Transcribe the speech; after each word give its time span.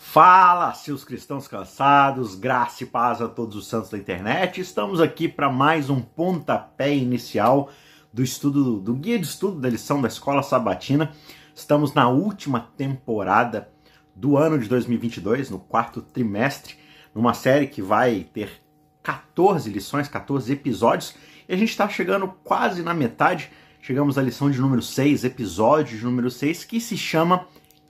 Fala, 0.00 0.72
seus 0.74 1.02
cristãos 1.02 1.48
cansados, 1.48 2.36
graça 2.36 2.84
e 2.84 2.86
paz 2.86 3.20
a 3.20 3.26
todos 3.26 3.56
os 3.56 3.66
santos 3.66 3.90
da 3.90 3.98
internet. 3.98 4.60
Estamos 4.60 5.00
aqui 5.00 5.26
para 5.26 5.50
mais 5.50 5.90
um 5.90 6.00
pontapé 6.00 6.94
inicial 6.94 7.68
do 8.12 8.22
estudo 8.22 8.78
do 8.78 8.94
guia 8.94 9.18
de 9.18 9.26
estudo 9.26 9.60
da 9.60 9.68
lição 9.68 10.00
da 10.00 10.06
Escola 10.06 10.40
Sabatina. 10.44 11.12
Estamos 11.52 11.94
na 11.94 12.08
última 12.08 12.60
temporada 12.76 13.68
do 14.14 14.36
ano 14.36 14.56
de 14.60 14.68
2022, 14.68 15.50
no 15.50 15.58
quarto 15.58 16.00
trimestre, 16.00 16.76
numa 17.12 17.34
série 17.34 17.66
que 17.66 17.82
vai 17.82 18.24
ter 18.32 18.62
14 19.02 19.68
lições, 19.68 20.06
14 20.06 20.52
episódios, 20.52 21.16
e 21.48 21.52
a 21.52 21.56
gente 21.56 21.70
está 21.70 21.88
chegando 21.88 22.28
quase 22.44 22.82
na 22.82 22.94
metade. 22.94 23.50
Chegamos 23.82 24.16
à 24.16 24.22
lição 24.22 24.48
de 24.48 24.60
número 24.60 24.80
6, 24.80 25.24
episódio 25.24 25.98
de 25.98 26.04
número 26.04 26.30
6, 26.30 26.64
que 26.64 26.80
se 26.80 26.96
chama 26.96 27.48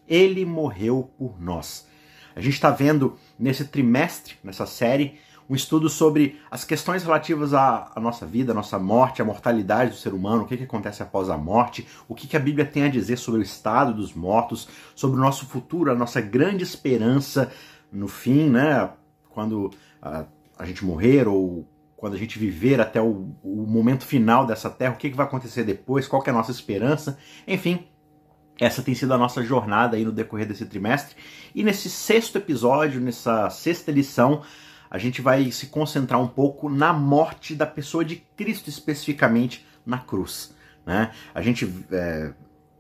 Ele 0.08 0.46
Morreu 0.46 1.12
por 1.18 1.38
Nós. 1.38 1.86
A 2.38 2.40
gente 2.40 2.54
está 2.54 2.70
vendo 2.70 3.16
nesse 3.36 3.64
trimestre, 3.64 4.36
nessa 4.44 4.64
série, 4.64 5.18
um 5.50 5.56
estudo 5.56 5.88
sobre 5.88 6.40
as 6.48 6.62
questões 6.62 7.02
relativas 7.02 7.52
à, 7.52 7.90
à, 7.96 8.00
nossa 8.00 8.24
vida, 8.24 8.52
à 8.52 8.54
nossa 8.54 8.78
morte, 8.78 9.20
à 9.20 9.24
mortalidade 9.24 9.90
do 9.90 9.96
ser 9.96 10.14
humano, 10.14 10.44
o 10.44 10.46
que, 10.46 10.56
que 10.56 10.62
acontece 10.62 11.02
após 11.02 11.28
a 11.30 11.36
morte, 11.36 11.84
o 12.06 12.14
que, 12.14 12.28
que 12.28 12.36
a 12.36 12.40
Bíblia 12.40 12.64
tem 12.64 12.84
a 12.84 12.88
dizer 12.88 13.16
sobre 13.16 13.40
o 13.40 13.42
estado 13.42 13.92
dos 13.92 14.14
mortos, 14.14 14.68
sobre 14.94 15.18
o 15.18 15.20
nosso 15.20 15.46
futuro, 15.46 15.90
a 15.90 15.96
nossa 15.96 16.20
grande 16.20 16.62
esperança 16.62 17.50
no 17.90 18.06
fim, 18.06 18.48
né? 18.48 18.88
Quando 19.30 19.72
a, 20.00 20.24
a 20.56 20.64
gente 20.64 20.84
morrer 20.84 21.26
ou 21.26 21.66
quando 21.96 22.14
a 22.14 22.18
gente 22.18 22.38
viver 22.38 22.80
até 22.80 23.02
o, 23.02 23.34
o 23.42 23.66
momento 23.66 24.06
final 24.06 24.46
dessa 24.46 24.70
terra, 24.70 24.94
o 24.94 24.96
que, 24.96 25.10
que 25.10 25.16
vai 25.16 25.26
acontecer 25.26 25.64
depois, 25.64 26.06
qual 26.06 26.22
é 26.24 26.30
a 26.30 26.32
nossa 26.32 26.52
esperança, 26.52 27.18
enfim, 27.48 27.84
essa 28.58 28.82
tem 28.82 28.94
sido 28.94 29.14
a 29.14 29.18
nossa 29.18 29.42
jornada 29.42 29.96
aí 29.96 30.04
no 30.04 30.12
decorrer 30.12 30.46
desse 30.46 30.66
trimestre. 30.66 31.16
E 31.54 31.62
nesse 31.62 31.88
sexto 31.88 32.36
episódio, 32.38 33.00
nessa 33.00 33.48
sexta 33.50 33.92
lição, 33.92 34.42
a 34.90 34.98
gente 34.98 35.22
vai 35.22 35.50
se 35.50 35.66
concentrar 35.66 36.20
um 36.20 36.26
pouco 36.26 36.68
na 36.68 36.92
morte 36.92 37.54
da 37.54 37.66
pessoa 37.66 38.04
de 38.04 38.16
Cristo, 38.36 38.68
especificamente 38.68 39.66
na 39.86 39.98
cruz. 39.98 40.54
Né? 40.84 41.12
A 41.34 41.42
gente 41.42 41.72
é, 41.92 42.32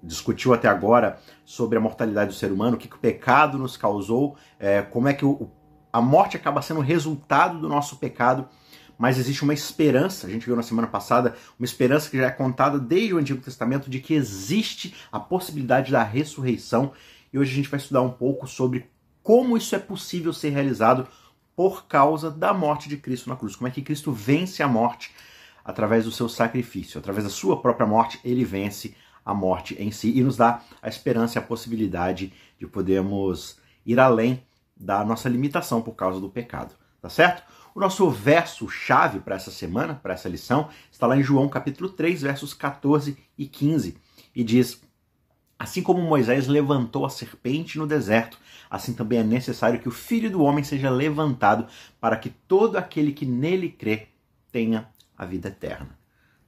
discutiu 0.02 0.52
até 0.52 0.68
agora 0.68 1.18
sobre 1.44 1.78
a 1.78 1.80
mortalidade 1.80 2.30
do 2.30 2.36
ser 2.36 2.50
humano, 2.50 2.76
o 2.76 2.78
que, 2.78 2.88
que 2.88 2.96
o 2.96 3.00
pecado 3.00 3.58
nos 3.58 3.76
causou, 3.76 4.36
é, 4.58 4.82
como 4.82 5.08
é 5.08 5.14
que 5.14 5.24
o, 5.24 5.50
a 5.92 6.00
morte 6.00 6.36
acaba 6.36 6.62
sendo 6.62 6.80
resultado 6.80 7.58
do 7.58 7.68
nosso 7.68 7.96
pecado 7.96 8.48
mas 8.98 9.16
existe 9.16 9.44
uma 9.44 9.54
esperança, 9.54 10.26
a 10.26 10.30
gente 10.30 10.44
viu 10.44 10.56
na 10.56 10.62
semana 10.62 10.88
passada, 10.88 11.36
uma 11.58 11.64
esperança 11.64 12.10
que 12.10 12.16
já 12.16 12.26
é 12.26 12.30
contada 12.30 12.78
desde 12.80 13.14
o 13.14 13.18
Antigo 13.18 13.40
Testamento 13.40 13.88
de 13.88 14.00
que 14.00 14.12
existe 14.12 14.94
a 15.12 15.20
possibilidade 15.20 15.92
da 15.92 16.02
ressurreição. 16.02 16.92
E 17.32 17.38
hoje 17.38 17.52
a 17.52 17.54
gente 17.54 17.68
vai 17.68 17.78
estudar 17.78 18.02
um 18.02 18.10
pouco 18.10 18.48
sobre 18.48 18.90
como 19.22 19.56
isso 19.56 19.76
é 19.76 19.78
possível 19.78 20.32
ser 20.32 20.50
realizado 20.50 21.06
por 21.54 21.86
causa 21.86 22.30
da 22.30 22.52
morte 22.52 22.88
de 22.88 22.96
Cristo 22.96 23.28
na 23.28 23.36
cruz. 23.36 23.54
Como 23.54 23.68
é 23.68 23.70
que 23.70 23.82
Cristo 23.82 24.10
vence 24.10 24.62
a 24.62 24.68
morte 24.68 25.12
através 25.64 26.04
do 26.04 26.10
seu 26.12 26.28
sacrifício, 26.28 26.98
através 26.98 27.24
da 27.24 27.30
sua 27.30 27.60
própria 27.60 27.86
morte, 27.86 28.18
ele 28.24 28.44
vence 28.44 28.96
a 29.24 29.34
morte 29.34 29.76
em 29.78 29.90
si 29.90 30.16
e 30.16 30.22
nos 30.22 30.36
dá 30.36 30.62
a 30.80 30.88
esperança 30.88 31.38
e 31.38 31.40
a 31.40 31.44
possibilidade 31.44 32.32
de 32.58 32.66
podermos 32.66 33.58
ir 33.84 34.00
além 34.00 34.42
da 34.74 35.04
nossa 35.04 35.28
limitação 35.28 35.82
por 35.82 35.92
causa 35.92 36.18
do 36.18 36.30
pecado, 36.30 36.74
tá 37.02 37.10
certo? 37.10 37.42
O 37.78 37.80
nosso 37.80 38.10
verso-chave 38.10 39.20
para 39.20 39.36
essa 39.36 39.52
semana, 39.52 39.94
para 39.94 40.12
essa 40.12 40.28
lição, 40.28 40.68
está 40.90 41.06
lá 41.06 41.16
em 41.16 41.22
João 41.22 41.48
capítulo 41.48 41.88
3, 41.88 42.22
versos 42.22 42.52
14 42.52 43.16
e 43.38 43.46
15, 43.46 43.96
e 44.34 44.42
diz: 44.42 44.82
Assim 45.56 45.80
como 45.80 46.02
Moisés 46.02 46.48
levantou 46.48 47.06
a 47.06 47.08
serpente 47.08 47.78
no 47.78 47.86
deserto, 47.86 48.36
assim 48.68 48.92
também 48.92 49.20
é 49.20 49.22
necessário 49.22 49.78
que 49.78 49.86
o 49.86 49.92
filho 49.92 50.28
do 50.28 50.42
homem 50.42 50.64
seja 50.64 50.90
levantado, 50.90 51.68
para 52.00 52.16
que 52.16 52.30
todo 52.30 52.76
aquele 52.76 53.12
que 53.12 53.24
nele 53.24 53.68
crê 53.68 54.08
tenha 54.50 54.88
a 55.16 55.24
vida 55.24 55.46
eterna. 55.46 55.96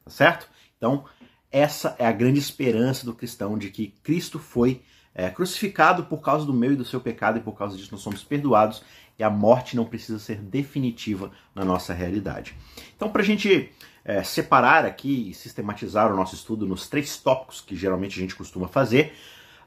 Tá 0.04 0.10
certo? 0.10 0.48
Então, 0.76 1.04
essa 1.48 1.94
é 2.00 2.08
a 2.08 2.12
grande 2.12 2.40
esperança 2.40 3.06
do 3.06 3.14
cristão 3.14 3.56
de 3.56 3.70
que 3.70 3.94
Cristo 4.02 4.40
foi 4.40 4.82
é, 5.14 5.30
crucificado 5.30 6.06
por 6.06 6.22
causa 6.22 6.44
do 6.44 6.52
meu 6.52 6.72
e 6.72 6.76
do 6.76 6.84
seu 6.84 7.00
pecado 7.00 7.38
e 7.38 7.40
por 7.40 7.56
causa 7.56 7.76
disso 7.76 7.92
nós 7.92 8.00
somos 8.00 8.24
perdoados 8.24 8.82
e 9.20 9.22
a 9.22 9.28
morte 9.28 9.76
não 9.76 9.84
precisa 9.84 10.18
ser 10.18 10.36
definitiva 10.36 11.30
na 11.54 11.62
nossa 11.62 11.92
realidade. 11.92 12.56
Então, 12.96 13.10
para 13.10 13.20
a 13.20 13.24
gente 13.24 13.70
é, 14.02 14.22
separar 14.22 14.86
aqui 14.86 15.28
e 15.28 15.34
sistematizar 15.34 16.10
o 16.10 16.16
nosso 16.16 16.34
estudo 16.34 16.66
nos 16.66 16.88
três 16.88 17.18
tópicos 17.18 17.60
que 17.60 17.76
geralmente 17.76 18.18
a 18.18 18.22
gente 18.22 18.34
costuma 18.34 18.66
fazer, 18.66 19.12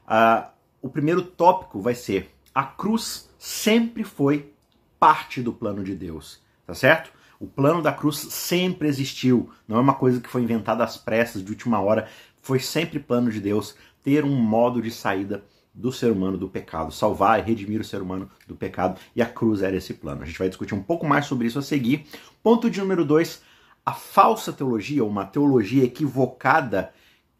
uh, 0.08 0.50
o 0.82 0.88
primeiro 0.88 1.22
tópico 1.22 1.80
vai 1.80 1.94
ser 1.94 2.34
a 2.52 2.64
cruz 2.64 3.30
sempre 3.38 4.02
foi 4.02 4.52
parte 4.98 5.40
do 5.40 5.52
plano 5.52 5.84
de 5.84 5.94
Deus, 5.94 6.40
tá 6.66 6.74
certo? 6.74 7.12
O 7.38 7.46
plano 7.46 7.80
da 7.80 7.92
cruz 7.92 8.16
sempre 8.18 8.88
existiu, 8.88 9.52
não 9.68 9.76
é 9.76 9.80
uma 9.80 9.94
coisa 9.94 10.20
que 10.20 10.28
foi 10.28 10.42
inventada 10.42 10.82
às 10.82 10.96
pressas 10.96 11.44
de 11.44 11.52
última 11.52 11.78
hora, 11.78 12.08
foi 12.42 12.58
sempre 12.58 12.98
plano 12.98 13.30
de 13.30 13.40
Deus 13.40 13.76
ter 14.02 14.24
um 14.24 14.34
modo 14.34 14.82
de 14.82 14.90
saída 14.90 15.44
do 15.74 15.90
ser 15.90 16.12
humano 16.12 16.38
do 16.38 16.48
pecado, 16.48 16.92
salvar 16.92 17.40
e 17.40 17.42
redimir 17.42 17.80
o 17.80 17.84
ser 17.84 18.00
humano 18.00 18.30
do 18.46 18.54
pecado, 18.54 19.00
e 19.14 19.20
a 19.20 19.26
cruz 19.26 19.60
era 19.60 19.76
esse 19.76 19.92
plano. 19.92 20.22
A 20.22 20.24
gente 20.24 20.38
vai 20.38 20.48
discutir 20.48 20.74
um 20.74 20.82
pouco 20.82 21.04
mais 21.04 21.26
sobre 21.26 21.48
isso 21.48 21.58
a 21.58 21.62
seguir. 21.62 22.06
Ponto 22.42 22.70
de 22.70 22.78
número 22.80 23.04
dois: 23.04 23.42
a 23.84 23.92
falsa 23.92 24.52
teologia, 24.52 25.04
uma 25.04 25.26
teologia 25.26 25.84
equivocada 25.84 26.92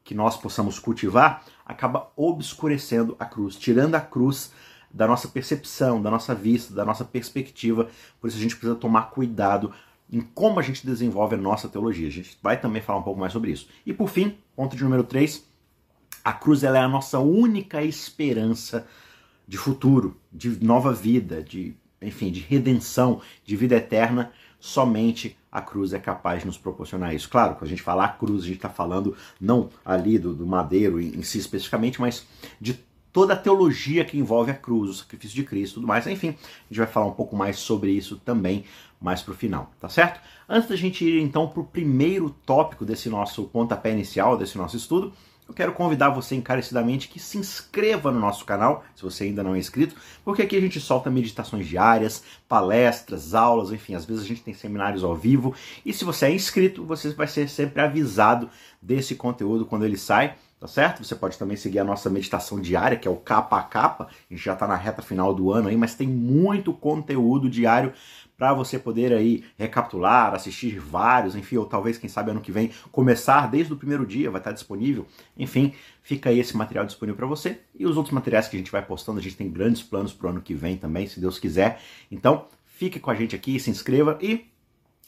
que 0.02 0.14
nós 0.14 0.36
possamos 0.36 0.78
cultivar, 0.78 1.44
acaba 1.64 2.10
obscurecendo 2.16 3.16
a 3.18 3.24
cruz, 3.24 3.56
tirando 3.56 3.94
a 3.94 4.00
cruz 4.00 4.52
da 4.92 5.06
nossa 5.06 5.26
percepção, 5.28 6.00
da 6.02 6.10
nossa 6.10 6.34
vista, 6.34 6.74
da 6.74 6.84
nossa 6.84 7.04
perspectiva. 7.04 7.88
Por 8.20 8.28
isso 8.28 8.36
a 8.36 8.40
gente 8.40 8.56
precisa 8.56 8.78
tomar 8.78 9.10
cuidado 9.10 9.72
em 10.12 10.20
como 10.20 10.60
a 10.60 10.62
gente 10.62 10.86
desenvolve 10.86 11.34
a 11.34 11.38
nossa 11.38 11.68
teologia. 11.68 12.06
A 12.06 12.10
gente 12.10 12.38
vai 12.42 12.60
também 12.60 12.82
falar 12.82 12.98
um 12.98 13.02
pouco 13.02 13.18
mais 13.18 13.32
sobre 13.32 13.50
isso. 13.50 13.68
E 13.86 13.92
por 13.92 14.08
fim, 14.08 14.36
ponto 14.54 14.76
de 14.76 14.84
número 14.84 15.02
3, 15.02 15.44
a 16.24 16.32
cruz 16.32 16.64
ela 16.64 16.78
é 16.78 16.80
a 16.80 16.88
nossa 16.88 17.18
única 17.18 17.82
esperança 17.82 18.86
de 19.46 19.58
futuro, 19.58 20.16
de 20.32 20.64
nova 20.64 20.92
vida, 20.92 21.42
de 21.42 21.76
enfim, 22.00 22.30
de 22.30 22.40
redenção, 22.40 23.20
de 23.44 23.56
vida 23.56 23.76
eterna. 23.76 24.32
Somente 24.58 25.36
a 25.52 25.60
cruz 25.60 25.92
é 25.92 25.98
capaz 25.98 26.40
de 26.40 26.46
nos 26.46 26.58
proporcionar 26.58 27.14
isso. 27.14 27.28
Claro, 27.28 27.54
quando 27.54 27.64
a 27.64 27.68
gente 27.68 27.82
fala 27.82 28.04
a 28.04 28.08
cruz, 28.08 28.42
a 28.42 28.46
gente 28.46 28.56
está 28.56 28.68
falando 28.70 29.16
não 29.40 29.68
ali 29.84 30.18
do, 30.18 30.34
do 30.34 30.46
madeiro 30.46 31.00
em, 31.00 31.18
em 31.18 31.22
si 31.22 31.38
especificamente, 31.38 32.00
mas 32.00 32.26
de 32.60 32.78
toda 33.12 33.34
a 33.34 33.36
teologia 33.36 34.04
que 34.04 34.18
envolve 34.18 34.50
a 34.50 34.54
cruz, 34.54 34.90
o 34.90 34.94
sacrifício 34.94 35.36
de 35.36 35.44
Cristo, 35.44 35.74
tudo 35.74 35.86
mais. 35.86 36.06
Enfim, 36.06 36.30
a 36.30 36.68
gente 36.68 36.78
vai 36.78 36.86
falar 36.86 37.06
um 37.06 37.12
pouco 37.12 37.36
mais 37.36 37.58
sobre 37.58 37.92
isso 37.92 38.16
também 38.16 38.64
mais 39.00 39.22
para 39.22 39.32
o 39.32 39.36
final, 39.36 39.70
tá 39.78 39.88
certo? 39.88 40.18
Antes 40.48 40.68
da 40.68 40.76
gente 40.76 41.04
ir 41.04 41.20
então 41.20 41.46
para 41.46 41.60
o 41.60 41.64
primeiro 41.64 42.30
tópico 42.30 42.84
desse 42.84 43.08
nosso 43.10 43.44
pontapé 43.44 43.92
inicial, 43.92 44.36
desse 44.36 44.56
nosso 44.56 44.76
estudo, 44.76 45.12
eu 45.46 45.54
quero 45.54 45.72
convidar 45.72 46.08
você 46.08 46.34
encarecidamente 46.34 47.08
que 47.08 47.20
se 47.20 47.36
inscreva 47.36 48.10
no 48.10 48.18
nosso 48.18 48.44
canal, 48.44 48.84
se 48.96 49.02
você 49.02 49.24
ainda 49.24 49.42
não 49.42 49.54
é 49.54 49.58
inscrito, 49.58 49.94
porque 50.24 50.42
aqui 50.42 50.56
a 50.56 50.60
gente 50.60 50.80
solta 50.80 51.10
meditações 51.10 51.66
diárias, 51.66 52.22
palestras, 52.48 53.34
aulas, 53.34 53.70
enfim, 53.70 53.94
às 53.94 54.04
vezes 54.04 54.24
a 54.24 54.26
gente 54.26 54.42
tem 54.42 54.54
seminários 54.54 55.04
ao 55.04 55.14
vivo. 55.14 55.54
E 55.84 55.92
se 55.92 56.04
você 56.04 56.26
é 56.26 56.30
inscrito, 56.32 56.84
você 56.84 57.10
vai 57.10 57.26
ser 57.26 57.48
sempre 57.48 57.82
avisado 57.82 58.48
desse 58.80 59.14
conteúdo 59.14 59.66
quando 59.66 59.84
ele 59.84 59.98
sai 59.98 60.34
tá 60.64 60.68
certo? 60.68 61.04
Você 61.04 61.14
pode 61.14 61.36
também 61.36 61.58
seguir 61.58 61.78
a 61.78 61.84
nossa 61.84 62.08
meditação 62.08 62.58
diária, 62.58 62.96
que 62.96 63.06
é 63.06 63.10
o 63.10 63.16
capa 63.16 63.58
a 63.58 63.62
capa. 63.62 64.04
A 64.04 64.32
gente 64.32 64.42
já 64.42 64.54
está 64.54 64.66
na 64.66 64.74
reta 64.74 65.02
final 65.02 65.34
do 65.34 65.52
ano 65.52 65.68
aí, 65.68 65.76
mas 65.76 65.94
tem 65.94 66.08
muito 66.08 66.72
conteúdo 66.72 67.50
diário 67.50 67.92
para 68.34 68.54
você 68.54 68.78
poder 68.78 69.12
aí 69.12 69.44
recapitular, 69.58 70.32
assistir 70.32 70.78
vários, 70.78 71.36
enfim, 71.36 71.58
ou 71.58 71.66
talvez, 71.66 71.98
quem 71.98 72.08
sabe, 72.08 72.30
ano 72.30 72.40
que 72.40 72.50
vem, 72.50 72.70
começar 72.90 73.46
desde 73.50 73.74
o 73.74 73.76
primeiro 73.76 74.06
dia, 74.06 74.30
vai 74.30 74.40
estar 74.40 74.52
disponível. 74.52 75.06
Enfim, 75.36 75.74
fica 76.02 76.30
aí 76.30 76.40
esse 76.40 76.56
material 76.56 76.86
disponível 76.86 77.18
para 77.18 77.26
você. 77.26 77.60
E 77.78 77.84
os 77.84 77.98
outros 77.98 78.14
materiais 78.14 78.48
que 78.48 78.56
a 78.56 78.58
gente 78.58 78.72
vai 78.72 78.80
postando, 78.82 79.18
a 79.18 79.22
gente 79.22 79.36
tem 79.36 79.50
grandes 79.50 79.82
planos 79.82 80.14
para 80.14 80.28
o 80.28 80.30
ano 80.30 80.40
que 80.40 80.54
vem 80.54 80.78
também, 80.78 81.06
se 81.06 81.20
Deus 81.20 81.38
quiser. 81.38 81.78
Então, 82.10 82.46
fique 82.64 82.98
com 82.98 83.10
a 83.10 83.14
gente 83.14 83.36
aqui, 83.36 83.60
se 83.60 83.68
inscreva 83.68 84.18
e 84.18 84.46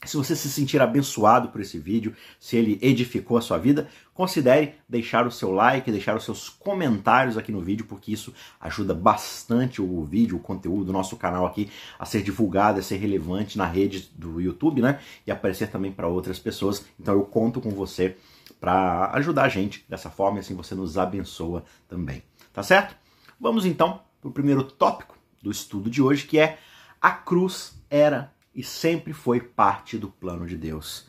se 0.04 0.16
você 0.16 0.36
se 0.36 0.50
sentir 0.50 0.80
abençoado 0.80 1.48
por 1.48 1.60
esse 1.60 1.78
vídeo, 1.78 2.14
se 2.38 2.56
ele 2.56 2.78
edificou 2.82 3.38
a 3.38 3.40
sua 3.40 3.58
vida, 3.58 3.88
considere 4.12 4.74
deixar 4.88 5.26
o 5.26 5.30
seu 5.30 5.50
like, 5.50 5.90
deixar 5.90 6.16
os 6.16 6.24
seus 6.24 6.48
comentários 6.48 7.36
aqui 7.36 7.50
no 7.50 7.60
vídeo, 7.60 7.86
porque 7.86 8.12
isso 8.12 8.32
ajuda 8.60 8.94
bastante 8.94 9.80
o 9.80 10.04
vídeo, 10.04 10.36
o 10.36 10.40
conteúdo 10.40 10.84
do 10.84 10.92
nosso 10.92 11.16
canal 11.16 11.46
aqui 11.46 11.70
a 11.98 12.04
ser 12.04 12.22
divulgado, 12.22 12.78
a 12.78 12.82
ser 12.82 12.96
relevante 12.96 13.56
na 13.56 13.66
rede 13.66 14.10
do 14.14 14.40
YouTube, 14.40 14.82
né? 14.82 15.00
E 15.26 15.30
aparecer 15.30 15.70
também 15.70 15.90
para 15.90 16.08
outras 16.08 16.38
pessoas. 16.38 16.84
Então 17.00 17.14
eu 17.14 17.24
conto 17.24 17.60
com 17.60 17.70
você 17.70 18.16
para 18.60 19.10
ajudar 19.14 19.44
a 19.44 19.48
gente 19.48 19.84
dessa 19.88 20.10
forma 20.10 20.38
e 20.38 20.40
assim 20.40 20.54
você 20.54 20.74
nos 20.74 20.96
abençoa 20.98 21.64
também. 21.88 22.22
Tá 22.52 22.62
certo? 22.62 22.96
Vamos 23.40 23.64
então 23.64 24.00
para 24.20 24.28
o 24.28 24.32
primeiro 24.32 24.62
tópico 24.62 25.16
do 25.42 25.50
estudo 25.50 25.90
de 25.90 26.02
hoje, 26.02 26.26
que 26.26 26.38
é 26.38 26.58
a 27.00 27.10
cruz 27.10 27.74
era 27.90 28.32
e 28.56 28.62
sempre 28.62 29.12
foi 29.12 29.38
parte 29.38 29.98
do 29.98 30.08
plano 30.08 30.46
de 30.46 30.56
Deus. 30.56 31.06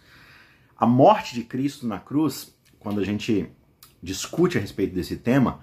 A 0.78 0.86
morte 0.86 1.34
de 1.34 1.44
Cristo 1.44 1.88
na 1.88 1.98
cruz, 1.98 2.54
quando 2.78 3.00
a 3.00 3.06
gente 3.06 3.50
discute 4.04 4.58
a 4.58 4.62
respeito 4.62 4.94
desse 4.94 5.16
tema, 5.16 5.62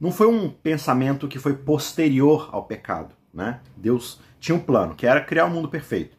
não 0.00 0.12
foi 0.12 0.28
um 0.28 0.48
pensamento 0.48 1.26
que 1.26 1.38
foi 1.38 1.54
posterior 1.54 2.48
ao 2.52 2.64
pecado, 2.64 3.14
né? 3.32 3.60
Deus 3.76 4.20
tinha 4.38 4.56
um 4.56 4.60
plano, 4.60 4.94
que 4.94 5.06
era 5.06 5.20
criar 5.20 5.46
um 5.46 5.50
mundo 5.50 5.68
perfeito. 5.68 6.16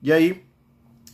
E 0.00 0.12
aí, 0.12 0.44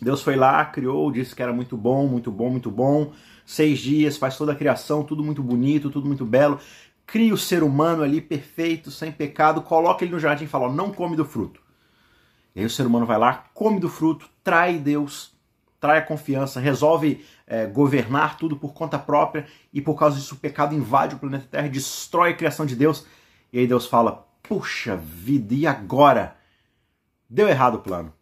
Deus 0.01 0.23
foi 0.23 0.37
lá, 0.37 0.65
criou, 0.67 1.11
disse 1.11 1.35
que 1.35 1.43
era 1.43 1.53
muito 1.53 1.77
bom, 1.77 2.07
muito 2.07 2.31
bom, 2.31 2.51
muito 2.51 2.71
bom. 2.71 3.13
Seis 3.45 3.79
dias, 3.79 4.17
faz 4.17 4.37
toda 4.37 4.53
a 4.53 4.57
criação, 4.57 5.03
tudo 5.03 5.25
muito 5.25 5.43
bonito, 5.43 5.91
tudo 5.91 6.07
muito 6.07 6.25
belo. 6.25 6.61
Cria 7.07 7.33
o 7.33 7.39
ser 7.39 7.63
humano 7.63 8.03
ali 8.03 8.21
perfeito, 8.21 8.91
sem 8.91 9.11
pecado, 9.11 9.63
coloca 9.63 10.05
ele 10.05 10.13
no 10.13 10.19
jardim 10.19 10.45
e 10.45 10.49
fala: 10.49 10.71
não 10.71 10.93
come 10.93 11.17
do 11.17 11.25
fruto. 11.25 11.68
E 12.59 12.61
aí 12.61 12.67
o 12.67 12.71
ser 12.71 12.85
humano 12.85 13.07
vai 13.07 13.17
lá, 13.17 13.45
come 13.55 13.79
do 13.79 13.89
fruto, 13.89 14.29
trai 14.43 14.79
Deus, 14.79 15.33
trai 15.79 15.99
a 15.99 16.03
confiança, 16.03 16.59
resolve 16.59 17.25
é, 17.47 17.67
governar 17.67 18.37
tudo 18.37 18.57
por 18.57 18.75
conta 18.75 18.99
própria 18.99 19.47
e 19.73 19.81
por 19.81 19.97
causa 19.97 20.17
disso 20.17 20.35
o 20.35 20.39
pecado 20.39 20.75
invade 20.75 21.15
o 21.15 21.21
planeta 21.21 21.47
Terra, 21.49 21.69
destrói 21.69 22.31
a 22.31 22.37
criação 22.37 22.67
de 22.67 22.75
Deus. 22.75 23.07
E 23.53 23.61
aí 23.61 23.67
Deus 23.69 23.87
fala: 23.87 24.27
puxa 24.43 24.97
vida, 24.97 25.55
e 25.55 25.69
agora? 25.69 26.37
Deu 27.31 27.49
errado 27.49 27.77
o 27.77 27.81
plano. 27.81 28.09
O 28.09 28.13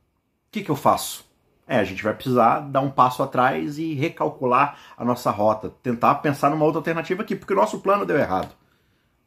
que, 0.51 0.63
que 0.63 0.71
eu 0.71 0.77
faço? 0.77 1.25
É, 1.67 1.79
a 1.79 1.85
gente 1.85 2.05
vai 2.05 2.13
precisar 2.13 2.61
dar 2.61 2.83
um 2.83 2.91
passo 2.91 3.23
atrás 3.23 3.79
e 3.79 3.95
recalcular 3.95 4.79
a 4.99 5.03
nossa 5.03 5.31
rota, 5.31 5.71
tentar 5.83 6.17
pensar 6.17 6.51
numa 6.51 6.67
outra 6.67 6.81
alternativa 6.81 7.23
aqui, 7.23 7.35
porque 7.35 7.55
o 7.55 7.57
nosso 7.57 7.79
plano 7.79 8.05
deu 8.05 8.19
errado. 8.19 8.55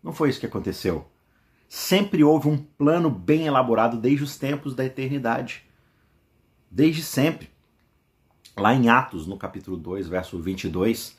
Não 0.03 0.13
foi 0.13 0.29
isso 0.29 0.39
que 0.39 0.45
aconteceu. 0.45 1.03
Sempre 1.69 2.23
houve 2.23 2.49
um 2.49 2.57
plano 2.57 3.09
bem 3.09 3.45
elaborado 3.45 3.97
desde 3.97 4.23
os 4.23 4.35
tempos 4.35 4.75
da 4.75 4.83
eternidade. 4.83 5.63
Desde 6.69 7.01
sempre. 7.01 7.49
Lá 8.57 8.73
em 8.73 8.89
Atos, 8.89 9.25
no 9.25 9.37
capítulo 9.37 9.77
2, 9.77 10.07
verso 10.07 10.37
22, 10.37 11.15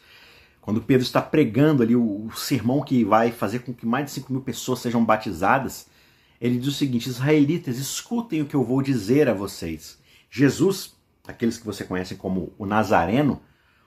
quando 0.61 0.83
Pedro 0.83 1.03
está 1.03 1.23
pregando 1.23 1.83
ali 1.83 1.97
o, 1.97 2.27
o 2.27 2.33
sermão 2.33 2.83
que 2.83 3.05
vai 3.05 3.31
fazer 3.33 3.61
com 3.61 3.73
que 3.73 3.87
mais 3.87 4.07
de 4.07 4.11
5 4.11 4.31
mil 4.31 4.43
pessoas 4.43 4.81
sejam 4.81 5.03
batizadas, 5.03 5.87
ele 6.39 6.59
diz 6.59 6.69
o 6.69 6.77
seguinte: 6.77 7.09
Israelitas, 7.09 7.79
escutem 7.79 8.43
o 8.43 8.47
que 8.47 8.55
eu 8.55 8.63
vou 8.63 8.83
dizer 8.83 9.29
a 9.29 9.33
vocês. 9.33 9.99
Jesus 10.29 11.01
aqueles 11.31 11.57
que 11.57 11.67
você 11.67 11.85
conhece 11.85 12.17
como 12.17 12.53
o 12.59 12.67
Nazareno, 12.67 13.41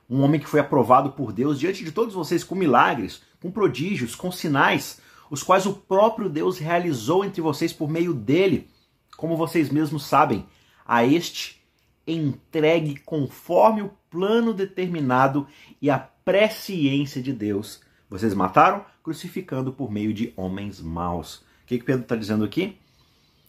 um 0.09 0.21
homem 0.21 0.39
que 0.39 0.47
foi 0.47 0.59
aprovado 0.59 1.11
por 1.11 1.31
Deus 1.31 1.59
diante 1.59 1.83
de 1.83 1.91
todos 1.91 2.13
vocês 2.13 2.43
com 2.43 2.55
milagres, 2.55 3.21
com 3.41 3.51
prodígios, 3.51 4.15
com 4.15 4.31
sinais, 4.31 4.99
os 5.29 5.43
quais 5.43 5.65
o 5.65 5.73
próprio 5.73 6.29
Deus 6.29 6.57
realizou 6.57 7.23
entre 7.23 7.41
vocês 7.41 7.73
por 7.73 7.89
meio 7.89 8.13
dele, 8.13 8.69
como 9.17 9.37
vocês 9.37 9.69
mesmos 9.69 10.05
sabem, 10.05 10.45
a 10.85 11.05
este 11.05 11.61
entregue 12.05 12.97
conforme 12.99 13.81
o 13.81 13.93
plano 14.09 14.53
determinado 14.53 15.47
e 15.81 15.89
a 15.89 15.97
presciência 15.97 17.21
de 17.21 17.31
Deus. 17.31 17.81
Vocês 18.09 18.33
mataram 18.33 18.85
crucificando 19.01 19.73
por 19.73 19.91
meio 19.91 20.13
de 20.13 20.33
homens 20.35 20.79
maus. 20.79 21.37
O 21.37 21.65
que, 21.65 21.79
que 21.79 21.85
Pedro 21.85 22.03
está 22.03 22.15
dizendo 22.15 22.43
aqui? 22.43 22.77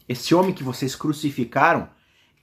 Esse 0.09 0.35
homem 0.35 0.55
que 0.55 0.63
vocês 0.63 0.95
crucificaram 0.95 1.89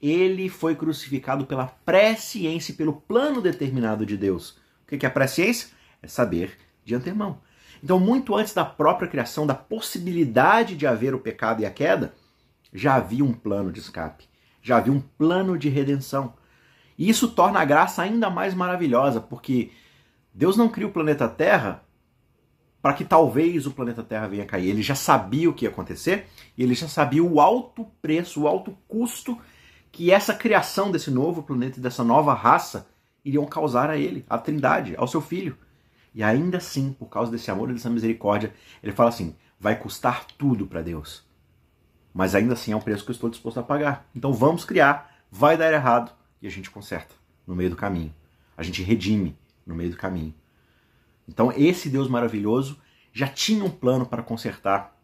ele 0.02 0.50
foi 0.50 0.76
crucificado 0.76 1.46
pela 1.46 1.68
presciência 1.68 2.72
e 2.72 2.76
pelo 2.76 2.94
plano 2.94 3.40
determinado 3.40 4.06
de 4.06 4.18
Deus. 4.18 4.58
O 4.84 4.98
que 4.98 5.06
é 5.06 5.10
a 5.10 5.12
presciência? 5.12 5.70
É 6.02 6.08
saber 6.08 6.58
de 6.84 6.96
antemão. 6.96 7.40
Então, 7.84 8.00
muito 8.00 8.36
antes 8.36 8.54
da 8.54 8.64
própria 8.64 9.08
criação, 9.08 9.48
da 9.48 9.56
possibilidade 9.56 10.76
de 10.76 10.86
haver 10.86 11.16
o 11.16 11.20
pecado 11.20 11.62
e 11.62 11.66
a 11.66 11.72
queda, 11.72 12.14
já 12.74 12.96
havia 12.96 13.24
um 13.24 13.34
plano 13.34 13.72
de 13.72 13.80
escape, 13.80 14.26
já 14.62 14.78
havia 14.78 14.94
um 14.94 15.02
plano 15.02 15.58
de 15.58 15.70
redenção. 15.70 16.34
E 16.98 17.10
isso 17.10 17.30
torna 17.30 17.60
a 17.60 17.66
graça 17.66 18.02
ainda 18.02 18.30
mais 18.30 18.54
maravilhosa, 18.54 19.20
porque 19.20 19.72
Deus 20.34 20.56
não 20.56 20.70
cria 20.70 20.88
o 20.88 20.92
planeta 20.92 21.28
Terra 21.28 21.84
para 22.82 22.94
que 22.94 23.06
talvez 23.06 23.68
o 23.68 23.72
planeta 23.72 24.04
Terra 24.04 24.28
venha 24.28 24.46
cair. 24.46 24.70
Ele 24.70 24.82
já 24.82 24.96
sabia 24.96 25.50
o 25.50 25.54
que 25.54 25.66
ia 25.66 25.70
acontecer 25.70 26.28
e 26.58 26.64
ele 26.64 26.74
já 26.74 26.88
sabia 26.88 27.24
o 27.24 27.40
alto 27.40 27.86
preço, 28.02 28.42
o 28.42 28.48
alto 28.48 28.78
custo 28.88 29.38
que 29.92 30.12
essa 30.12 30.34
criação 30.34 30.92
desse 30.92 31.12
novo 31.12 31.44
planeta 31.44 31.78
e 31.78 31.82
dessa 31.82 32.04
nova 32.04 32.34
raça 32.34 32.88
iriam 33.24 33.46
causar 33.46 33.90
a 33.90 33.98
ele, 33.98 34.26
à 34.30 34.38
Trindade, 34.38 34.96
ao 34.98 35.08
seu 35.08 35.22
filho. 35.22 35.58
E 36.14 36.22
ainda 36.24 36.58
assim, 36.58 36.94
por 36.94 37.08
causa 37.08 37.32
desse 37.32 37.50
amor 37.50 37.70
e 37.70 37.74
dessa 37.74 37.90
misericórdia, 37.90 38.54
ele 38.84 38.92
fala 38.92 39.10
assim: 39.10 39.36
vai 39.60 39.78
custar 39.78 40.26
tudo 40.38 40.68
para 40.68 40.82
Deus. 40.82 41.24
Mas 42.14 42.36
ainda 42.36 42.54
assim 42.54 42.74
é 42.74 42.76
um 42.76 42.82
preço 42.82 43.06
que 43.06 43.12
eu 43.12 43.14
estou 43.14 43.30
disposto 43.30 43.60
a 43.60 43.64
pagar. 43.64 44.10
Então 44.14 44.34
vamos 44.34 44.66
criar, 44.66 45.16
vai 45.32 45.56
dar 45.56 45.72
errado 45.72 46.12
e 46.42 46.48
a 46.48 46.50
gente 46.50 46.70
conserta 46.70 47.16
no 47.48 47.56
meio 47.56 47.70
do 47.70 47.76
caminho. 47.76 48.14
A 48.58 48.64
gente 48.64 48.84
redime 48.84 49.38
no 49.66 49.74
meio 49.74 49.92
do 49.92 49.98
caminho. 49.98 50.34
Então 51.28 51.54
esse 51.56 51.90
Deus 51.90 52.10
maravilhoso 52.10 52.78
já 53.14 53.28
tinha 53.28 53.64
um 53.64 53.70
plano 53.70 54.06
para 54.06 54.22
consertar 54.22 54.98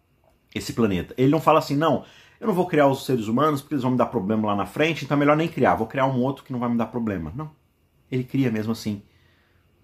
esse 0.53 0.73
planeta. 0.73 1.13
Ele 1.17 1.31
não 1.31 1.39
fala 1.39 1.59
assim, 1.59 1.75
não, 1.75 2.03
eu 2.39 2.47
não 2.47 2.53
vou 2.53 2.67
criar 2.67 2.87
os 2.87 3.05
seres 3.05 3.27
humanos 3.27 3.61
porque 3.61 3.75
eles 3.75 3.83
vão 3.83 3.91
me 3.91 3.97
dar 3.97 4.07
problema 4.07 4.47
lá 4.47 4.55
na 4.55 4.65
frente, 4.65 5.05
então 5.05 5.15
é 5.15 5.19
melhor 5.19 5.37
nem 5.37 5.47
criar, 5.47 5.75
vou 5.75 5.87
criar 5.87 6.05
um 6.07 6.21
outro 6.21 6.43
que 6.43 6.51
não 6.51 6.59
vai 6.59 6.69
me 6.69 6.77
dar 6.77 6.87
problema. 6.87 7.31
Não. 7.35 7.51
Ele 8.11 8.23
cria 8.23 8.51
mesmo 8.51 8.71
assim. 8.71 9.01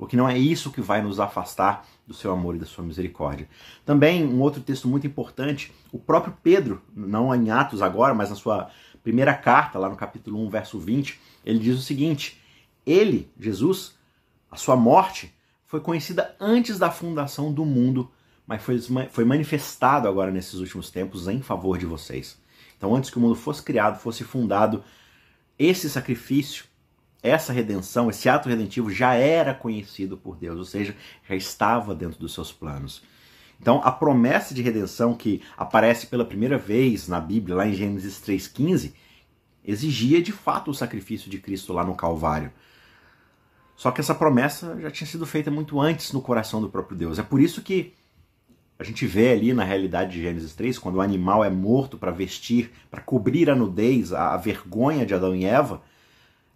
Porque 0.04 0.18
não 0.18 0.28
é 0.28 0.38
isso 0.38 0.70
que 0.70 0.82
vai 0.82 1.02
nos 1.02 1.18
afastar 1.18 1.86
do 2.06 2.14
seu 2.14 2.30
amor 2.34 2.58
e 2.58 2.60
da 2.60 2.66
sua 2.66 2.84
misericórdia. 2.84 3.48
Também 3.86 4.26
um 4.26 4.42
outro 4.42 4.60
texto 4.60 4.86
muito 4.86 5.08
importante, 5.08 5.72
o 5.94 5.98
próprio 5.98 6.38
Pedro, 6.44 6.82
não 6.94 7.34
em 7.34 7.50
Atos 7.50 7.82
agora, 7.82 8.14
mas 8.14 8.30
na 8.30 8.36
sua 8.36 8.70
primeira 9.02 9.34
carta, 9.34 9.80
lá 9.80 9.88
no 9.88 9.96
capítulo 9.96 10.46
1, 10.46 10.50
verso 10.50 10.78
20, 10.78 11.18
ele 11.46 11.58
diz 11.58 11.80
o 11.80 11.82
seguinte: 11.82 12.38
Ele, 12.86 13.32
Jesus, 13.40 13.96
a 14.52 14.58
sua 14.58 14.76
morte 14.76 15.34
foi 15.66 15.80
conhecida 15.80 16.36
antes 16.38 16.78
da 16.78 16.92
fundação 16.92 17.54
do 17.54 17.64
mundo, 17.64 18.12
mas 18.46 18.62
foi, 18.62 18.78
foi 19.10 19.24
manifestado 19.24 20.06
agora 20.06 20.32
nesses 20.32 20.56
últimos 20.56 20.92
tempos 20.92 21.30
em 21.30 21.42
favor 21.42 21.78
de 21.78 21.86
vocês. 21.86 22.38
Então, 22.78 22.94
antes 22.94 23.10
que 23.10 23.18
o 23.18 23.22
mundo 23.22 23.36
fosse 23.36 23.64
criado, 23.64 24.02
fosse 24.02 24.26
fundado, 24.26 24.84
esse 25.58 25.90
sacrifício, 25.90 26.66
essa 27.24 27.54
redenção, 27.54 28.10
esse 28.10 28.28
ato 28.28 28.50
redentivo 28.50 28.92
já 28.92 29.14
era 29.16 29.54
conhecido 29.54 30.18
por 30.18 30.36
Deus, 30.36 30.60
ou 30.60 30.66
seja, 30.66 30.96
já 31.28 31.36
estava 31.36 31.96
dentro 31.96 32.20
dos 32.20 32.34
seus 32.34 32.52
planos. 32.52 33.02
Então, 33.60 33.82
a 33.84 33.92
promessa 33.92 34.54
de 34.54 34.62
redenção 34.62 35.14
que 35.14 35.42
aparece 35.58 36.08
pela 36.08 36.26
primeira 36.26 36.58
vez 36.58 37.08
na 37.08 37.22
Bíblia, 37.22 37.56
lá 37.56 37.66
em 37.66 37.74
Gênesis 37.74 38.20
3,15, 38.20 38.94
exigia 39.64 40.22
de 40.22 40.34
fato 40.34 40.70
o 40.70 40.74
sacrifício 40.74 41.32
de 41.32 41.40
Cristo 41.40 41.72
lá 41.72 41.86
no 41.86 41.96
Calvário. 41.96 42.52
Só 43.76 43.90
que 43.90 44.02
essa 44.02 44.14
promessa 44.14 44.78
já 44.82 44.92
tinha 44.92 45.08
sido 45.08 45.26
feita 45.26 45.50
muito 45.50 45.80
antes 45.80 46.12
no 46.12 46.22
coração 46.22 46.62
do 46.62 46.70
próprio 46.70 46.98
Deus. 46.98 47.18
É 47.18 47.24
por 47.24 47.40
isso 47.40 47.62
que 47.62 47.94
a 48.78 48.84
gente 48.84 49.06
vê 49.06 49.32
ali 49.32 49.54
na 49.54 49.64
realidade 49.64 50.12
de 50.12 50.22
Gênesis 50.22 50.54
3, 50.54 50.78
quando 50.78 50.96
o 50.96 51.02
animal 51.02 51.44
é 51.44 51.50
morto 51.50 51.98
para 51.98 52.12
vestir, 52.12 52.72
para 52.92 53.02
cobrir 53.02 53.50
a 53.50 53.56
nudez, 53.56 54.12
a, 54.12 54.36
vergonha 54.36 55.06
de 55.06 55.14
Adão 55.14 55.34
e 55.34 55.46
Eva, 55.46 55.82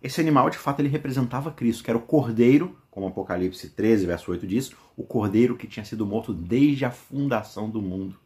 esse 0.01 0.21
animal 0.21 0.49
de 0.49 0.57
fato 0.57 0.79
ele 0.79 0.89
representava 0.89 1.51
Cristo, 1.51 1.83
que 1.83 1.89
era 1.89 1.97
o 1.97 2.01
cordeiro, 2.01 2.77
como 2.91 3.07
Apocalipse 3.07 3.69
13, 3.69 4.05
verso 4.05 4.31
8 4.31 4.47
diz, 4.47 4.71
o 4.95 5.03
cordeiro 5.03 5.55
que 5.55 5.67
tinha 5.67 5.85
sido 5.85 6.05
morto 6.05 6.33
desde 6.33 6.85
a 6.85 6.91
fundação 6.91 7.69
do 7.69 7.81
mundo. 7.81 8.19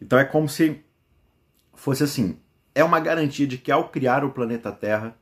Então 0.00 0.18
é 0.18 0.24
como 0.24 0.48
se 0.48 0.82
fosse 1.74 2.02
assim: 2.02 2.38
é 2.74 2.82
uma 2.84 3.00
garantia 3.00 3.46
de 3.46 3.58
que 3.58 3.72
ao 3.72 3.88
criar 3.88 4.24
o 4.24 4.30
planeta 4.30 4.72
Terra, 4.72 5.16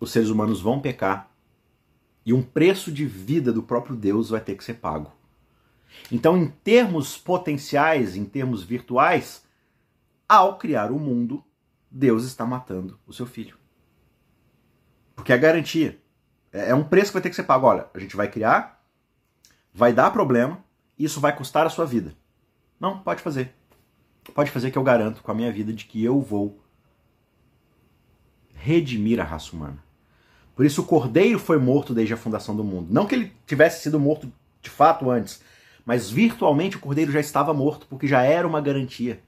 os 0.00 0.10
seres 0.10 0.28
humanos 0.28 0.60
vão 0.60 0.80
pecar 0.80 1.30
e 2.26 2.32
um 2.32 2.42
preço 2.42 2.90
de 2.90 3.04
vida 3.04 3.52
do 3.52 3.62
próprio 3.62 3.94
Deus 3.94 4.30
vai 4.30 4.40
ter 4.40 4.56
que 4.56 4.64
ser 4.64 4.74
pago. 4.74 5.12
Então, 6.10 6.36
em 6.36 6.48
termos 6.48 7.16
potenciais, 7.16 8.16
em 8.16 8.24
termos 8.24 8.64
virtuais, 8.64 9.44
ao 10.28 10.58
criar 10.58 10.90
o 10.90 10.98
mundo, 10.98 11.44
Deus 11.90 12.24
está 12.24 12.44
matando 12.44 12.98
o 13.06 13.12
seu 13.12 13.26
filho. 13.26 13.56
Porque 15.14 15.32
é 15.32 15.38
garantia. 15.38 15.98
É, 16.52 16.70
é 16.70 16.74
um 16.74 16.84
preço 16.84 17.08
que 17.08 17.14
vai 17.14 17.22
ter 17.22 17.30
que 17.30 17.36
ser 17.36 17.44
pago. 17.44 17.66
Olha, 17.66 17.86
a 17.92 17.98
gente 17.98 18.16
vai 18.16 18.28
criar, 18.28 18.82
vai 19.72 19.92
dar 19.92 20.10
problema, 20.10 20.62
isso 20.98 21.20
vai 21.20 21.34
custar 21.34 21.66
a 21.66 21.70
sua 21.70 21.84
vida. 21.84 22.14
Não, 22.78 22.98
pode 22.98 23.22
fazer. 23.22 23.54
Pode 24.34 24.50
fazer 24.50 24.70
que 24.70 24.78
eu 24.78 24.82
garanto 24.82 25.22
com 25.22 25.30
a 25.30 25.34
minha 25.34 25.52
vida 25.52 25.72
de 25.72 25.84
que 25.84 26.02
eu 26.02 26.20
vou 26.20 26.58
redimir 28.54 29.20
a 29.20 29.24
raça 29.24 29.54
humana. 29.54 29.82
Por 30.56 30.64
isso 30.64 30.82
o 30.82 30.86
cordeiro 30.86 31.38
foi 31.38 31.58
morto 31.58 31.92
desde 31.92 32.14
a 32.14 32.16
fundação 32.16 32.56
do 32.56 32.64
mundo. 32.64 32.86
Não 32.90 33.06
que 33.06 33.14
ele 33.14 33.32
tivesse 33.46 33.82
sido 33.82 34.00
morto 34.00 34.32
de 34.62 34.70
fato 34.70 35.10
antes, 35.10 35.42
mas 35.84 36.10
virtualmente 36.10 36.76
o 36.76 36.80
cordeiro 36.80 37.12
já 37.12 37.20
estava 37.20 37.52
morto, 37.52 37.86
porque 37.88 38.06
já 38.06 38.22
era 38.22 38.46
uma 38.46 38.60
garantia. 38.60 39.20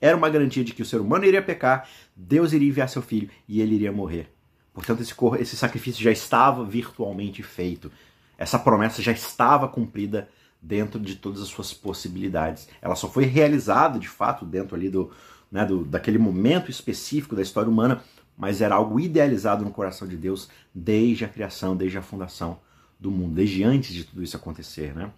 Era 0.00 0.16
uma 0.16 0.28
garantia 0.28 0.62
de 0.62 0.72
que 0.72 0.82
o 0.82 0.86
ser 0.86 1.00
humano 1.00 1.24
iria 1.24 1.42
pecar, 1.42 1.88
Deus 2.14 2.52
iria 2.52 2.68
enviar 2.68 2.88
seu 2.88 3.02
filho 3.02 3.30
e 3.48 3.60
ele 3.60 3.74
iria 3.74 3.90
morrer. 3.90 4.33
Portanto, 4.74 5.00
esse, 5.00 5.14
esse 5.40 5.56
sacrifício 5.56 6.02
já 6.02 6.10
estava 6.10 6.64
virtualmente 6.64 7.42
feito. 7.42 7.90
Essa 8.36 8.58
promessa 8.58 9.00
já 9.00 9.12
estava 9.12 9.68
cumprida 9.68 10.28
dentro 10.60 10.98
de 10.98 11.14
todas 11.14 11.40
as 11.40 11.48
suas 11.48 11.72
possibilidades. 11.72 12.68
Ela 12.82 12.96
só 12.96 13.08
foi 13.08 13.24
realizada, 13.24 13.98
de 13.98 14.08
fato, 14.08 14.44
dentro 14.44 14.74
ali 14.74 14.90
do, 14.90 15.12
né, 15.50 15.64
do, 15.64 15.84
daquele 15.84 16.18
momento 16.18 16.70
específico 16.70 17.36
da 17.36 17.42
história 17.42 17.70
humana, 17.70 18.02
mas 18.36 18.60
era 18.60 18.74
algo 18.74 18.98
idealizado 18.98 19.64
no 19.64 19.70
coração 19.70 20.08
de 20.08 20.16
Deus 20.16 20.48
desde 20.74 21.24
a 21.24 21.28
criação, 21.28 21.76
desde 21.76 21.96
a 21.96 22.02
fundação 22.02 22.58
do 22.98 23.10
mundo, 23.10 23.34
desde 23.34 23.62
antes 23.62 23.94
de 23.94 24.02
tudo 24.02 24.22
isso 24.22 24.36
acontecer, 24.36 24.94
né? 24.94 25.10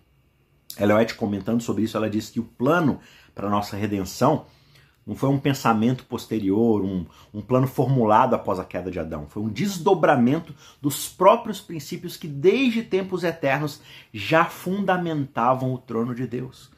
White 0.78 1.14
comentando 1.14 1.62
sobre 1.62 1.84
isso, 1.84 1.96
ela 1.96 2.10
disse 2.10 2.32
que 2.32 2.40
o 2.40 2.44
plano 2.44 3.00
para 3.34 3.48
nossa 3.48 3.76
redenção 3.76 4.44
não 5.06 5.14
foi 5.14 5.28
um 5.28 5.38
pensamento 5.38 6.04
posterior, 6.04 6.82
um, 6.82 7.06
um 7.32 7.40
plano 7.40 7.68
formulado 7.68 8.34
após 8.34 8.58
a 8.58 8.64
queda 8.64 8.90
de 8.90 8.98
Adão. 8.98 9.26
Foi 9.28 9.40
um 9.40 9.48
desdobramento 9.48 10.52
dos 10.82 11.08
próprios 11.08 11.60
princípios 11.60 12.16
que, 12.16 12.26
desde 12.26 12.82
tempos 12.82 13.22
eternos, 13.22 13.80
já 14.12 14.46
fundamentavam 14.46 15.72
o 15.72 15.78
trono 15.78 16.12
de 16.12 16.26
Deus. 16.26 16.70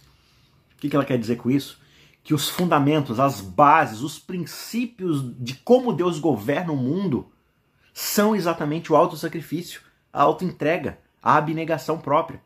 O 0.75 0.81
que 0.81 0.95
ela 0.95 1.07
quer 1.07 1.19
dizer 1.19 1.37
com 1.37 1.51
isso? 1.51 1.81
Que 2.23 2.35
os 2.35 2.51
fundamentos, 2.51 3.19
as 3.19 3.41
bases, 3.41 4.03
os 4.03 4.19
princípios 4.19 5.25
de 5.39 5.55
como 5.55 5.95
Deus 5.95 6.19
governa 6.19 6.73
o 6.73 6.77
mundo 6.77 7.33
são 7.95 8.37
exatamente 8.37 8.93
o 8.93 8.97
autossacrifício, 8.97 9.81
a 10.13 10.23
autoentrega, 10.23 10.99
a 11.23 11.37
abnegação 11.37 11.99
própria. 11.99 12.43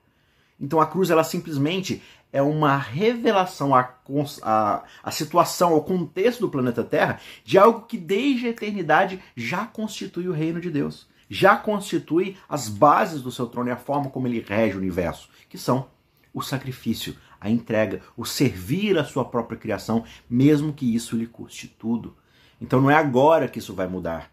Então 0.60 0.80
a 0.80 0.86
cruz 0.86 1.10
ela 1.10 1.24
simplesmente 1.24 2.00
é 2.32 2.40
uma 2.40 2.76
revelação 2.76 3.74
à, 3.74 3.94
à, 4.42 4.84
à 5.02 5.10
situação, 5.10 5.74
ao 5.74 5.84
contexto 5.84 6.40
do 6.40 6.48
planeta 6.48 6.82
Terra 6.82 7.20
de 7.44 7.58
algo 7.58 7.82
que 7.82 7.98
desde 7.98 8.46
a 8.46 8.50
eternidade 8.50 9.22
já 9.36 9.66
constitui 9.66 10.28
o 10.28 10.32
reino 10.32 10.60
de 10.60 10.70
Deus, 10.70 11.06
já 11.28 11.56
constitui 11.56 12.36
as 12.48 12.68
bases 12.68 13.20
do 13.22 13.30
seu 13.30 13.46
trono 13.46 13.68
e 13.68 13.72
a 13.72 13.76
forma 13.76 14.10
como 14.10 14.26
ele 14.26 14.40
rege 14.40 14.76
o 14.76 14.80
universo, 14.80 15.28
que 15.48 15.58
são 15.58 15.86
o 16.32 16.40
sacrifício, 16.40 17.16
a 17.38 17.50
entrega, 17.50 18.00
o 18.16 18.24
servir 18.24 18.98
a 18.98 19.04
sua 19.04 19.24
própria 19.24 19.58
criação, 19.58 20.04
mesmo 20.28 20.72
que 20.72 20.94
isso 20.94 21.16
lhe 21.16 21.26
custe 21.26 21.68
tudo. 21.68 22.16
Então 22.60 22.80
não 22.80 22.90
é 22.90 22.94
agora 22.94 23.48
que 23.48 23.58
isso 23.58 23.74
vai 23.74 23.86
mudar. 23.86 24.30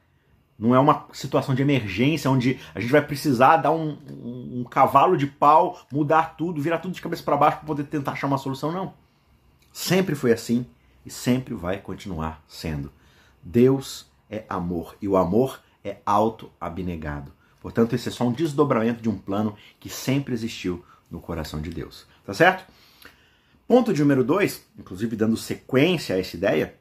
Não 0.59 0.75
é 0.75 0.79
uma 0.79 1.07
situação 1.13 1.55
de 1.55 1.61
emergência 1.61 2.29
onde 2.29 2.59
a 2.75 2.81
gente 2.81 2.91
vai 2.91 3.01
precisar 3.01 3.57
dar 3.57 3.71
um, 3.71 3.97
um, 4.09 4.59
um 4.59 4.63
cavalo 4.65 5.15
de 5.15 5.25
pau, 5.25 5.79
mudar 5.89 6.35
tudo, 6.35 6.61
virar 6.61 6.79
tudo 6.79 6.93
de 6.93 7.01
cabeça 7.01 7.23
para 7.23 7.37
baixo 7.37 7.57
para 7.59 7.65
poder 7.65 7.85
tentar 7.85 8.11
achar 8.11 8.27
uma 8.27 8.37
solução. 8.37 8.69
Não. 8.69 8.93
Sempre 9.71 10.15
foi 10.15 10.33
assim 10.33 10.65
e 11.05 11.09
sempre 11.09 11.53
vai 11.53 11.77
continuar 11.77 12.43
sendo. 12.45 12.91
Deus 13.41 14.11
é 14.29 14.43
amor 14.49 14.97
e 15.01 15.07
o 15.07 15.15
amor 15.15 15.61
é 15.81 15.97
auto-abnegado. 16.05 17.31
Portanto, 17.61 17.95
esse 17.95 18.09
é 18.09 18.11
só 18.11 18.25
um 18.25 18.33
desdobramento 18.33 19.01
de 19.01 19.09
um 19.09 19.17
plano 19.17 19.55
que 19.79 19.89
sempre 19.89 20.33
existiu 20.33 20.83
no 21.09 21.21
coração 21.21 21.61
de 21.61 21.69
Deus. 21.69 22.05
Tá 22.25 22.33
certo? 22.33 22.69
Ponto 23.65 23.93
de 23.93 24.01
número 24.01 24.23
dois, 24.23 24.65
inclusive 24.77 25.15
dando 25.15 25.37
sequência 25.37 26.15
a 26.15 26.19
essa 26.19 26.35
ideia, 26.35 26.75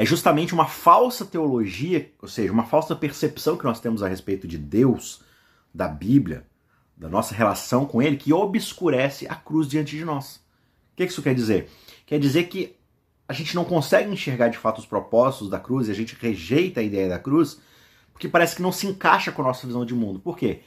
é 0.00 0.04
justamente 0.06 0.54
uma 0.54 0.64
falsa 0.64 1.26
teologia, 1.26 2.10
ou 2.22 2.26
seja, 2.26 2.50
uma 2.50 2.64
falsa 2.64 2.96
percepção 2.96 3.54
que 3.58 3.64
nós 3.64 3.80
temos 3.80 4.02
a 4.02 4.08
respeito 4.08 4.48
de 4.48 4.56
Deus, 4.56 5.20
da 5.74 5.86
Bíblia, 5.86 6.46
da 6.96 7.06
nossa 7.06 7.34
relação 7.34 7.84
com 7.84 8.00
Ele, 8.00 8.16
que 8.16 8.32
obscurece 8.32 9.26
a 9.28 9.34
cruz 9.34 9.68
diante 9.68 9.98
de 9.98 10.02
nós. 10.02 10.36
O 10.36 10.96
que 10.96 11.04
isso 11.04 11.20
quer 11.20 11.34
dizer? 11.34 11.68
Quer 12.06 12.18
dizer 12.18 12.44
que 12.44 12.74
a 13.28 13.34
gente 13.34 13.54
não 13.54 13.62
consegue 13.62 14.10
enxergar 14.10 14.48
de 14.48 14.56
fato 14.56 14.78
os 14.78 14.86
propósitos 14.86 15.50
da 15.50 15.60
cruz 15.60 15.86
e 15.86 15.90
a 15.90 15.94
gente 15.94 16.16
rejeita 16.18 16.80
a 16.80 16.82
ideia 16.82 17.10
da 17.10 17.18
cruz 17.18 17.60
porque 18.10 18.26
parece 18.26 18.56
que 18.56 18.62
não 18.62 18.72
se 18.72 18.86
encaixa 18.86 19.30
com 19.30 19.42
a 19.42 19.48
nossa 19.48 19.66
visão 19.66 19.84
de 19.84 19.94
mundo. 19.94 20.18
Por 20.18 20.34
quê? 20.34 20.60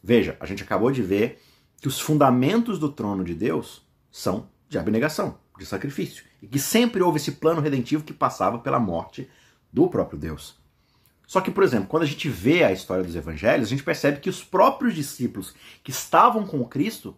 Veja, 0.00 0.36
a 0.38 0.46
gente 0.46 0.62
acabou 0.62 0.92
de 0.92 1.02
ver 1.02 1.42
que 1.80 1.88
os 1.88 1.98
fundamentos 1.98 2.78
do 2.78 2.88
trono 2.88 3.24
de 3.24 3.34
Deus 3.34 3.84
são 4.12 4.48
de 4.68 4.78
abnegação 4.78 5.36
de 5.58 5.66
sacrifício. 5.66 6.24
E 6.42 6.46
que 6.46 6.58
sempre 6.58 7.02
houve 7.02 7.18
esse 7.18 7.32
plano 7.32 7.60
redentivo 7.60 8.04
que 8.04 8.12
passava 8.12 8.58
pela 8.58 8.78
morte 8.78 9.28
do 9.72 9.88
próprio 9.88 10.18
Deus. 10.18 10.56
Só 11.26 11.40
que, 11.40 11.50
por 11.50 11.64
exemplo, 11.64 11.88
quando 11.88 12.04
a 12.04 12.06
gente 12.06 12.28
vê 12.28 12.62
a 12.62 12.72
história 12.72 13.02
dos 13.02 13.16
evangelhos, 13.16 13.66
a 13.66 13.70
gente 13.70 13.82
percebe 13.82 14.20
que 14.20 14.30
os 14.30 14.44
próprios 14.44 14.94
discípulos 14.94 15.54
que 15.82 15.90
estavam 15.90 16.46
com 16.46 16.64
Cristo, 16.64 17.16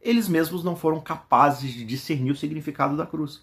eles 0.00 0.28
mesmos 0.28 0.62
não 0.62 0.76
foram 0.76 1.00
capazes 1.00 1.72
de 1.72 1.84
discernir 1.84 2.30
o 2.30 2.36
significado 2.36 2.96
da 2.96 3.04
cruz. 3.04 3.42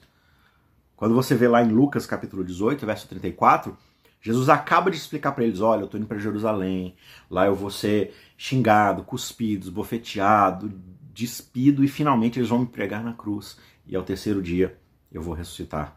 Quando 0.95 1.13
você 1.13 1.35
vê 1.35 1.47
lá 1.49 1.61
em 1.61 1.67
Lucas 1.67 2.05
capítulo 2.05 2.45
18, 2.45 2.85
verso 2.85 3.07
34, 3.09 3.77
Jesus 4.21 4.47
acaba 4.47 4.89
de 4.89 4.95
explicar 4.95 5.33
para 5.33 5.43
eles: 5.43 5.59
olha, 5.59 5.81
eu 5.81 5.85
estou 5.85 5.99
indo 5.99 6.07
para 6.07 6.17
Jerusalém, 6.17 6.95
lá 7.29 7.45
eu 7.45 7.53
vou 7.53 7.69
ser 7.69 8.15
xingado, 8.37 9.03
cuspido, 9.03 9.65
esbofeteado, 9.65 10.71
despido 11.13 11.83
e 11.83 11.87
finalmente 11.89 12.39
eles 12.39 12.49
vão 12.49 12.59
me 12.59 12.65
pregar 12.65 13.03
na 13.03 13.13
cruz 13.13 13.57
e 13.87 13.95
ao 13.95 14.03
terceiro 14.03 14.41
dia 14.41 14.77
eu 15.11 15.21
vou 15.21 15.33
ressuscitar. 15.33 15.95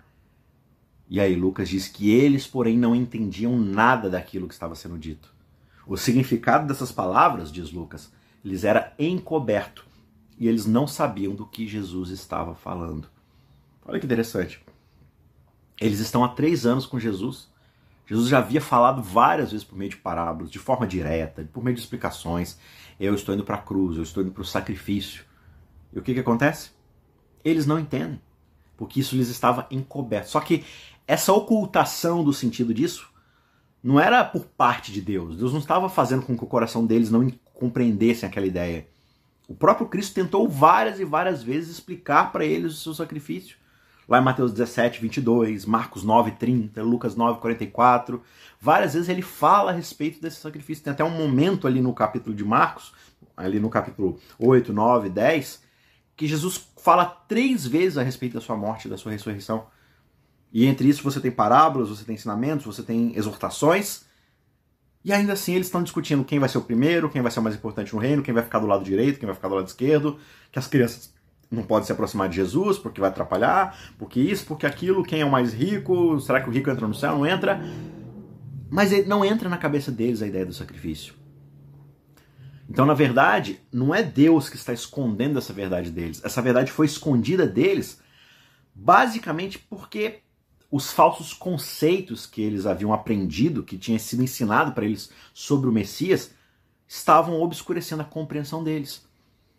E 1.09 1.21
aí 1.21 1.35
Lucas 1.35 1.69
diz 1.69 1.89
que 1.89 2.11
eles, 2.11 2.47
porém, 2.47 2.77
não 2.77 2.95
entendiam 2.95 3.59
nada 3.59 4.11
daquilo 4.11 4.47
que 4.47 4.55
estava 4.55 4.75
sendo 4.75 4.99
dito. 4.99 5.35
O 5.87 5.97
significado 5.97 6.67
dessas 6.67 6.93
palavras, 6.93 7.51
diz 7.51 7.73
Lucas, 7.73 8.13
lhes 8.45 8.63
era 8.63 8.93
encoberto 8.99 9.87
e 10.39 10.47
eles 10.47 10.67
não 10.67 10.87
sabiam 10.87 11.35
do 11.35 11.47
que 11.47 11.67
Jesus 11.67 12.11
estava 12.11 12.55
falando. 12.55 13.09
Olha 13.85 13.99
que 13.99 14.07
interessante. 14.07 14.63
Eles 15.81 15.99
estão 15.99 16.23
há 16.23 16.29
três 16.29 16.67
anos 16.67 16.85
com 16.85 17.01
Jesus. 17.01 17.49
Jesus 18.07 18.29
já 18.29 18.39
havia 18.39 18.61
falado 18.61 19.03
várias 19.03 19.51
vezes 19.51 19.65
por 19.65 19.77
meio 19.77 19.91
de 19.91 19.97
parábolas, 19.97 20.51
de 20.51 20.59
forma 20.59 20.87
direta, 20.87 21.49
por 21.53 21.65
meio 21.65 21.75
de 21.75 21.83
explicações. 21.83 22.59
Eu 23.01 23.15
estou 23.15 23.35
indo 23.35 23.45
para 23.45 23.57
a 23.57 23.63
cruz, 23.63 23.97
eu 23.97 24.03
estou 24.03 24.23
indo 24.23 24.33
para 24.33 24.43
o 24.43 24.47
sacrifício. 24.47 25.25
E 25.93 25.99
o 25.99 26.03
que, 26.03 26.15
que 26.15 26.21
acontece? 26.21 26.71
Eles 27.49 27.67
não 27.67 27.79
entendem, 27.79 28.21
porque 28.77 29.01
isso 29.01 29.17
lhes 29.17 29.29
estava 29.29 29.67
encoberto. 29.71 30.31
Só 30.31 30.41
que 30.41 30.65
essa 31.07 31.33
ocultação 31.33 32.23
do 32.23 32.33
sentido 32.33 32.75
disso 32.75 33.09
não 33.83 33.99
era 33.99 34.25
por 34.25 34.45
parte 34.45 34.93
de 34.93 35.01
Deus. 35.01 35.37
Deus 35.37 35.53
não 35.53 35.61
estava 35.61 35.89
fazendo 35.89 36.23
com 36.23 36.37
que 36.37 36.45
o 36.45 36.49
coração 36.49 36.85
deles 36.85 37.11
não 37.11 37.31
compreendessem 37.55 38.29
aquela 38.29 38.47
ideia. 38.47 38.87
O 39.49 39.55
próprio 39.55 39.89
Cristo 39.89 40.15
tentou 40.15 40.47
várias 40.47 41.01
e 41.01 41.05
várias 41.05 41.43
vezes 41.43 41.71
explicar 41.71 42.31
para 42.31 42.45
eles 42.45 42.75
o 42.75 42.77
seu 42.77 42.95
sacrifício. 42.95 43.57
Lá 44.07 44.19
em 44.19 44.25
Mateus 44.25 44.53
17, 44.53 45.01
22, 45.01 45.65
Marcos 45.65 46.03
9, 46.03 46.33
30, 46.33 46.83
Lucas 46.83 47.15
9, 47.17 47.41
44. 47.41 48.23
Várias 48.61 48.95
vezes 48.95 49.09
ele 49.09 49.23
fala 49.23 49.71
a 49.71 49.75
respeito 49.75 50.21
desse 50.21 50.41
sacrifício. 50.41 50.85
Tem 50.85 50.93
até 50.93 51.05
um 51.05 51.11
momento 51.11 51.67
ali 51.67 51.81
no 51.81 51.95
capítulo 51.95 52.35
de 52.35 52.45
Marcos, 52.45 52.93
ali 53.37 53.59
no 53.59 53.71
capítulo 53.71 54.19
8, 54.39 54.73
9, 54.73 55.09
10, 55.09 55.63
que 56.19 56.27
Jesus 56.27 56.69
fala 56.77 57.07
três 57.07 57.65
vezes 57.65 57.97
a 57.97 58.03
respeito 58.03 58.35
da 58.35 58.41
sua 58.41 58.57
morte 58.57 58.89
da 58.89 58.99
sua 58.99 59.13
ressurreição. 59.13 59.67
E 60.53 60.67
entre 60.67 60.89
isso 60.89 61.05
você 61.05 61.21
tem 61.21 61.31
parábolas, 61.31 61.91
você 61.91 62.05
tem 62.05 62.17
ensinamentos, 62.17 62.67
você 62.67 62.83
tem 62.83 63.17
exortações. 63.17 64.05
E 65.05 65.13
ainda 65.13 65.35
assim 65.35 65.55
eles 65.55 65.69
estão 65.69 65.81
discutindo 65.81 66.25
quem 66.25 66.41
vai 66.41 66.49
ser 66.49 66.59
o 66.59 66.63
primeiro, 66.63 67.09
quem 67.09 67.23
vai 67.23 67.31
ser 67.31 67.39
o 67.39 67.43
mais 67.43 67.55
importante 67.55 67.95
no 67.95 68.01
reino, 68.01 68.21
quem 68.21 68.35
vai 68.35 68.43
ficar 68.43 68.59
do 68.59 68.67
lado 68.67 68.83
direito, 68.83 69.21
quem 69.21 69.27
vai 69.27 69.35
ficar 69.35 69.47
do 69.47 69.55
lado 69.55 69.69
esquerdo, 69.69 70.19
que 70.51 70.59
as 70.59 70.67
crianças 70.67 71.15
não 71.49 71.63
podem 71.63 71.87
se 71.87 71.93
aproximar 71.93 72.29
de 72.29 72.35
Jesus 72.35 72.79
porque 72.79 73.01
vai 73.01 73.11
atrapalhar, 73.11 73.79
porque 73.97 74.19
isso, 74.19 74.45
porque 74.45 74.67
aquilo, 74.67 75.05
quem 75.05 75.21
é 75.21 75.25
o 75.25 75.31
mais 75.31 75.55
rico, 75.55 76.21
será 76.21 76.41
que 76.41 76.49
o 76.49 76.53
rico 76.53 76.69
entra 76.69 76.89
no 76.89 76.95
céu? 76.95 77.13
Não 77.13 77.25
entra. 77.25 77.61
Mas 78.69 79.07
não 79.07 79.25
entra 79.25 79.49
na 79.49 79.57
cabeça 79.57 79.93
deles 79.93 80.21
a 80.21 80.27
ideia 80.27 80.45
do 80.45 80.53
sacrifício. 80.53 81.15
Então, 82.69 82.85
na 82.85 82.95
verdade, 82.95 83.61
não 83.73 83.95
é 83.95 84.03
Deus 84.03 84.51
que 84.51 84.57
está 84.57 84.73
escondendo 84.73 85.39
essa 85.39 85.53
verdade 85.53 85.91
deles. 85.91 86.23
Essa 86.23 86.43
verdade 86.43 86.71
foi 86.71 86.85
escondida 86.85 87.47
deles 87.47 88.01
basicamente 88.75 89.59
porque 89.59 90.21
os 90.71 90.93
falsos 90.93 91.33
conceitos 91.33 92.27
que 92.27 92.43
eles 92.43 92.67
haviam 92.67 92.93
aprendido, 92.93 93.63
que 93.63 93.79
tinha 93.79 93.99
sido 93.99 94.23
ensinado 94.23 94.73
para 94.73 94.85
eles 94.85 95.11
sobre 95.33 95.69
o 95.69 95.73
Messias, 95.73 96.31
estavam 96.87 97.41
obscurecendo 97.41 98.03
a 98.03 98.05
compreensão 98.05 98.63
deles. 98.63 99.03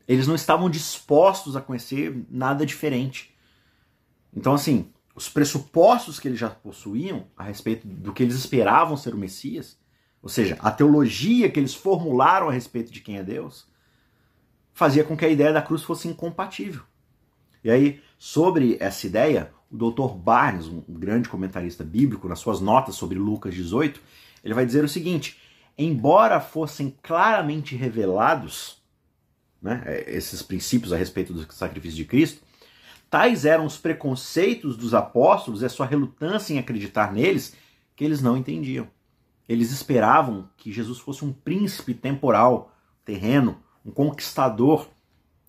Eles 0.08 0.28
não 0.28 0.36
estavam 0.36 0.70
dispostos 0.70 1.56
a 1.56 1.62
conhecer 1.62 2.26
nada 2.30 2.64
diferente. 2.64 3.36
Então, 4.36 4.54
assim, 4.54 4.92
os 5.16 5.28
pressupostos 5.28 6.20
que 6.20 6.28
eles 6.28 6.40
já 6.40 6.50
possuíam 6.50 7.26
a 7.36 7.44
respeito 7.44 7.88
do 7.88 8.14
que 8.14 8.22
eles 8.22 8.36
esperavam 8.36 8.96
ser 8.96 9.16
o 9.16 9.18
Messias 9.18 9.79
ou 10.22 10.30
seja, 10.30 10.58
a 10.60 10.70
teologia 10.70 11.50
que 11.50 11.60
eles 11.60 11.74
formularam 11.74 12.50
a 12.50 12.52
respeito 12.52 12.92
de 12.92 13.02
quem 13.02 13.18
é 13.18 13.24
Deus, 13.24 13.68
fazia 14.74 15.04
com 15.04 15.16
que 15.16 15.26
a 15.26 15.30
ideia 15.30 15.54
da 15.54 15.62
cruz 15.62 15.84
fosse 15.84 16.08
incompatível. 16.08 16.84
E 17.64 17.70
aí, 17.70 18.02
sobre 18.18 18.78
essa 18.80 19.08
ideia, 19.08 19.52
o 19.72 19.78
Dr. 19.78 20.14
Barnes, 20.16 20.68
um 20.68 20.84
grande 20.88 21.30
comentarista 21.30 21.84
bíblico, 21.84 22.28
nas 22.28 22.40
suas 22.40 22.60
notas 22.60 22.96
sobre 22.96 23.20
Lucas 23.20 23.54
18, 23.54 24.02
ele 24.44 24.54
vai 24.54 24.66
dizer 24.66 24.84
o 24.84 24.90
seguinte: 24.90 25.38
embora 25.78 26.40
fossem 26.40 26.96
claramente 27.02 27.76
revelados 27.76 28.82
né, 29.62 29.84
esses 30.08 30.42
princípios 30.42 30.94
a 30.94 30.98
respeito 30.98 31.34
do 31.34 31.52
sacrifício 31.52 31.98
de 31.98 32.06
Cristo, 32.06 32.42
tais 33.10 33.46
eram 33.46 33.66
os 33.66 33.78
preconceitos 33.78 34.78
dos 34.78 34.94
apóstolos 34.94 35.62
e 35.62 35.66
a 35.66 35.70
sua 35.70 35.86
relutância 35.86 36.54
em 36.54 36.60
acreditar 36.60 37.12
neles 37.12 37.56
que 37.96 38.04
eles 38.06 38.22
não 38.22 38.38
entendiam. 38.38 38.88
Eles 39.50 39.72
esperavam 39.72 40.48
que 40.56 40.72
Jesus 40.72 41.00
fosse 41.00 41.26
um 41.26 41.34
príncipe 41.34 41.96
temporal, 41.96 42.72
terreno, 43.04 43.58
um 43.84 43.90
conquistador, 43.90 44.88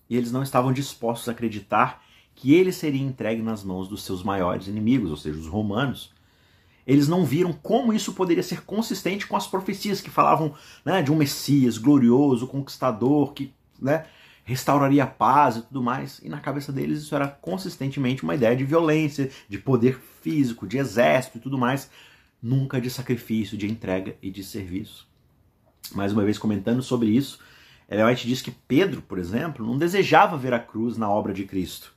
e 0.09 0.17
eles 0.17 0.31
não 0.31 0.41
estavam 0.41 0.73
dispostos 0.73 1.29
a 1.29 1.33
acreditar 1.33 2.03
que 2.33 2.55
ele 2.55 2.71
seria 2.71 2.99
entregue 2.99 3.43
nas 3.43 3.63
mãos 3.63 3.87
dos 3.87 4.03
seus 4.03 4.23
maiores 4.23 4.67
inimigos, 4.67 5.11
ou 5.11 5.17
seja, 5.17 5.37
os 5.37 5.45
romanos. 5.45 6.11
Eles 6.87 7.07
não 7.07 7.23
viram 7.23 7.53
como 7.53 7.93
isso 7.93 8.13
poderia 8.13 8.41
ser 8.41 8.65
consistente 8.65 9.27
com 9.27 9.37
as 9.37 9.45
profecias 9.45 10.01
que 10.01 10.09
falavam 10.09 10.55
né, 10.83 11.03
de 11.03 11.11
um 11.11 11.15
Messias 11.15 11.77
glorioso, 11.77 12.47
conquistador, 12.47 13.33
que 13.33 13.53
né, 13.79 14.05
restauraria 14.43 15.03
a 15.03 15.07
paz 15.07 15.57
e 15.57 15.61
tudo 15.61 15.83
mais. 15.83 16.19
E 16.23 16.29
na 16.29 16.39
cabeça 16.39 16.71
deles 16.71 17.03
isso 17.03 17.13
era 17.13 17.27
consistentemente 17.27 18.23
uma 18.23 18.33
ideia 18.33 18.55
de 18.55 18.63
violência, 18.63 19.29
de 19.47 19.59
poder 19.59 20.01
físico, 20.21 20.67
de 20.67 20.79
exército 20.79 21.37
e 21.37 21.41
tudo 21.41 21.57
mais, 21.59 21.87
nunca 22.41 22.81
de 22.81 22.89
sacrifício, 22.89 23.57
de 23.57 23.69
entrega 23.69 24.17
e 24.21 24.31
de 24.31 24.43
serviço. 24.43 25.07
Mais 25.93 26.11
uma 26.11 26.23
vez 26.23 26.37
comentando 26.37 26.81
sobre 26.81 27.09
isso, 27.09 27.39
Ellen 27.89 28.05
White 28.05 28.27
diz 28.27 28.41
que 28.41 28.51
Pedro, 28.51 29.01
por 29.01 29.19
exemplo, 29.19 29.65
não 29.65 29.77
desejava 29.77 30.37
ver 30.37 30.53
a 30.53 30.59
cruz 30.59 30.97
na 30.97 31.09
obra 31.09 31.33
de 31.33 31.43
Cristo. 31.43 31.93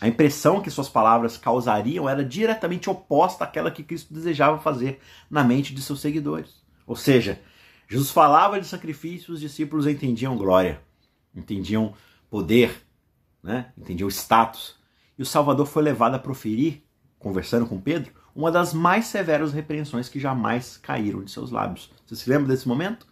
A 0.00 0.08
impressão 0.08 0.62
que 0.62 0.70
suas 0.70 0.88
palavras 0.88 1.36
causariam 1.36 2.08
era 2.08 2.24
diretamente 2.24 2.88
oposta 2.88 3.44
àquela 3.44 3.70
que 3.70 3.82
Cristo 3.82 4.14
desejava 4.14 4.58
fazer 4.58 4.98
na 5.30 5.44
mente 5.44 5.74
de 5.74 5.82
seus 5.82 6.00
seguidores. 6.00 6.62
Ou 6.86 6.96
seja, 6.96 7.40
Jesus 7.86 8.10
falava 8.10 8.58
de 8.58 8.66
sacrifício, 8.66 9.34
os 9.34 9.40
discípulos 9.40 9.86
entendiam 9.86 10.36
glória, 10.36 10.80
entendiam 11.34 11.92
poder, 12.30 12.74
né? 13.42 13.72
entendiam 13.76 14.08
status. 14.08 14.76
E 15.18 15.22
o 15.22 15.26
Salvador 15.26 15.66
foi 15.66 15.82
levado 15.82 16.14
a 16.14 16.18
proferir, 16.18 16.82
conversando 17.18 17.66
com 17.66 17.78
Pedro, 17.78 18.12
uma 18.34 18.50
das 18.50 18.72
mais 18.72 19.06
severas 19.06 19.52
repreensões 19.52 20.08
que 20.08 20.20
jamais 20.20 20.76
caíram 20.76 21.22
de 21.22 21.30
seus 21.30 21.50
lábios. 21.50 21.90
Você 22.06 22.16
se 22.16 22.30
lembra 22.30 22.48
desse 22.48 22.66
momento? 22.68 23.06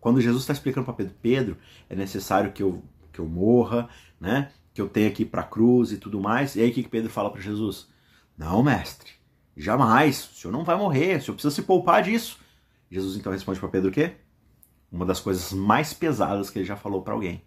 Quando 0.00 0.20
Jesus 0.20 0.42
está 0.42 0.52
explicando 0.52 0.84
para 0.84 0.94
Pedro, 0.94 1.14
Pedro, 1.20 1.56
é 1.88 1.94
necessário 1.94 2.52
que 2.52 2.62
eu, 2.62 2.82
que 3.12 3.18
eu 3.18 3.26
morra, 3.26 3.88
né? 4.18 4.50
que 4.72 4.80
eu 4.80 4.88
tenha 4.88 5.10
que 5.10 5.22
ir 5.22 5.26
para 5.26 5.42
a 5.42 5.46
cruz 5.46 5.92
e 5.92 5.98
tudo 5.98 6.20
mais. 6.20 6.56
E 6.56 6.60
aí 6.60 6.70
o 6.70 6.72
que 6.72 6.82
Pedro 6.88 7.10
fala 7.10 7.30
para 7.30 7.40
Jesus? 7.40 7.88
Não, 8.36 8.62
mestre, 8.62 9.12
jamais, 9.56 10.30
o 10.30 10.34
senhor 10.34 10.52
não 10.52 10.64
vai 10.64 10.76
morrer, 10.76 11.18
o 11.18 11.22
senhor 11.22 11.34
precisa 11.34 11.54
se 11.54 11.62
poupar 11.62 12.02
disso. 12.02 12.38
Jesus 12.90 13.16
então 13.16 13.30
responde 13.30 13.60
para 13.60 13.68
Pedro 13.68 13.90
o 13.90 13.92
quê? 13.92 14.14
Uma 14.90 15.04
das 15.04 15.20
coisas 15.20 15.52
mais 15.52 15.92
pesadas 15.92 16.50
que 16.50 16.58
ele 16.58 16.66
já 16.66 16.76
falou 16.76 17.02
para 17.02 17.12
alguém. 17.12 17.42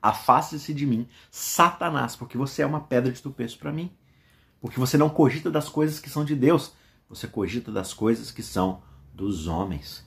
Afaste-se 0.00 0.72
de 0.72 0.86
mim, 0.86 1.08
Satanás, 1.30 2.14
porque 2.14 2.38
você 2.38 2.62
é 2.62 2.66
uma 2.66 2.80
pedra 2.80 3.10
de 3.10 3.20
tropeço 3.20 3.58
para 3.58 3.72
mim. 3.72 3.90
Porque 4.66 4.80
você 4.80 4.98
não 4.98 5.08
cogita 5.08 5.48
das 5.48 5.68
coisas 5.68 6.00
que 6.00 6.10
são 6.10 6.24
de 6.24 6.34
Deus, 6.34 6.72
você 7.08 7.28
cogita 7.28 7.70
das 7.70 7.94
coisas 7.94 8.32
que 8.32 8.42
são 8.42 8.82
dos 9.14 9.46
homens. 9.46 10.04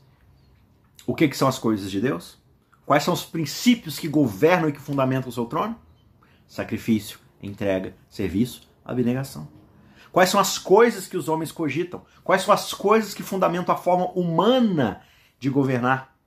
O 1.07 1.15
que, 1.15 1.29
que 1.29 1.37
são 1.37 1.47
as 1.47 1.57
coisas 1.57 1.89
de 1.89 2.01
Deus? 2.01 2.37
Quais 2.85 3.03
são 3.03 3.13
os 3.13 3.23
princípios 3.23 3.97
que 3.97 4.09
governam 4.09 4.67
e 4.67 4.73
que 4.73 4.81
fundamentam 4.81 5.29
o 5.29 5.31
seu 5.31 5.45
trono? 5.45 5.79
sacrifício, 6.45 7.19
entrega, 7.41 7.95
serviço, 8.09 8.69
abnegação. 8.83 9.47
Quais 10.11 10.29
são 10.29 10.41
as 10.41 10.57
coisas 10.57 11.07
que 11.07 11.15
os 11.15 11.29
homens 11.29 11.53
cogitam? 11.53 12.03
Quais 12.21 12.41
são 12.41 12.53
as 12.53 12.73
coisas 12.73 13.13
que 13.13 13.23
fundamentam 13.23 13.73
a 13.73 13.77
forma 13.77 14.11
humana 14.11 15.03
de 15.39 15.49
governar? 15.49 16.17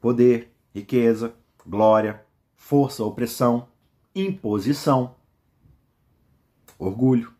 Poder, 0.00 0.52
riqueza, 0.74 1.36
glória, 1.64 2.20
força, 2.56 3.04
opressão, 3.04 3.68
imposição, 4.12 5.14
orgulho, 6.78 7.32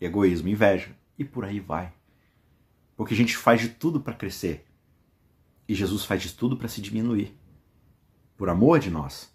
egoísmo, 0.00 0.48
inveja 0.48 0.96
e 1.18 1.24
por 1.24 1.44
aí 1.44 1.60
vai. 1.60 1.92
Porque 2.96 3.14
a 3.14 3.16
gente 3.16 3.36
faz 3.36 3.60
de 3.60 3.68
tudo 3.68 4.00
para 4.00 4.14
crescer 4.14 4.66
e 5.68 5.74
Jesus 5.74 6.04
faz 6.04 6.22
de 6.22 6.32
tudo 6.32 6.56
para 6.56 6.66
se 6.66 6.80
diminuir. 6.80 7.36
Por 8.36 8.48
amor 8.48 8.78
de 8.78 8.90
nós. 8.90 9.30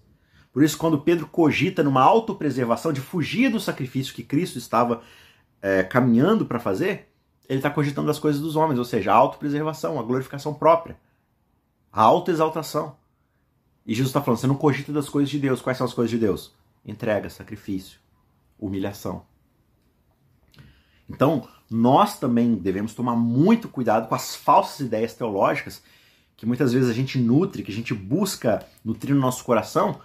Por 0.51 0.63
isso, 0.63 0.77
quando 0.77 1.01
Pedro 1.01 1.27
cogita 1.27 1.83
numa 1.83 2.01
autopreservação 2.01 2.91
de 2.91 3.01
fugir 3.01 3.51
do 3.51 3.59
sacrifício 3.59 4.13
que 4.13 4.23
Cristo 4.23 4.57
estava 4.57 5.01
é, 5.61 5.83
caminhando 5.83 6.45
para 6.45 6.59
fazer, 6.59 7.09
ele 7.47 7.59
está 7.59 7.69
cogitando 7.69 8.09
as 8.09 8.19
coisas 8.19 8.41
dos 8.41 8.55
homens, 8.55 8.79
ou 8.79 8.85
seja, 8.85 9.11
a 9.11 9.15
autopreservação, 9.15 9.99
a 9.99 10.03
glorificação 10.03 10.53
própria, 10.53 10.97
a 11.91 12.01
autoexaltação. 12.01 12.95
E 13.85 13.93
Jesus 13.93 14.09
está 14.09 14.21
falando: 14.21 14.39
você 14.39 14.47
não 14.47 14.55
cogita 14.55 14.93
das 14.93 15.09
coisas 15.09 15.29
de 15.29 15.39
Deus. 15.39 15.61
Quais 15.61 15.77
são 15.77 15.85
as 15.85 15.93
coisas 15.93 16.11
de 16.11 16.17
Deus? 16.17 16.53
Entrega, 16.85 17.29
sacrifício, 17.29 17.99
humilhação. 18.65 19.25
Então, 21.09 21.47
nós 21.69 22.19
também 22.19 22.55
devemos 22.55 22.93
tomar 22.93 23.15
muito 23.15 23.67
cuidado 23.67 24.07
com 24.07 24.15
as 24.15 24.35
falsas 24.35 24.79
ideias 24.79 25.13
teológicas 25.13 25.83
que 26.35 26.45
muitas 26.45 26.73
vezes 26.73 26.89
a 26.89 26.93
gente 26.93 27.17
nutre, 27.17 27.63
que 27.63 27.71
a 27.71 27.75
gente 27.75 27.93
busca 27.93 28.65
nutrir 28.83 29.15
no 29.15 29.21
nosso 29.21 29.45
coração, 29.45 30.01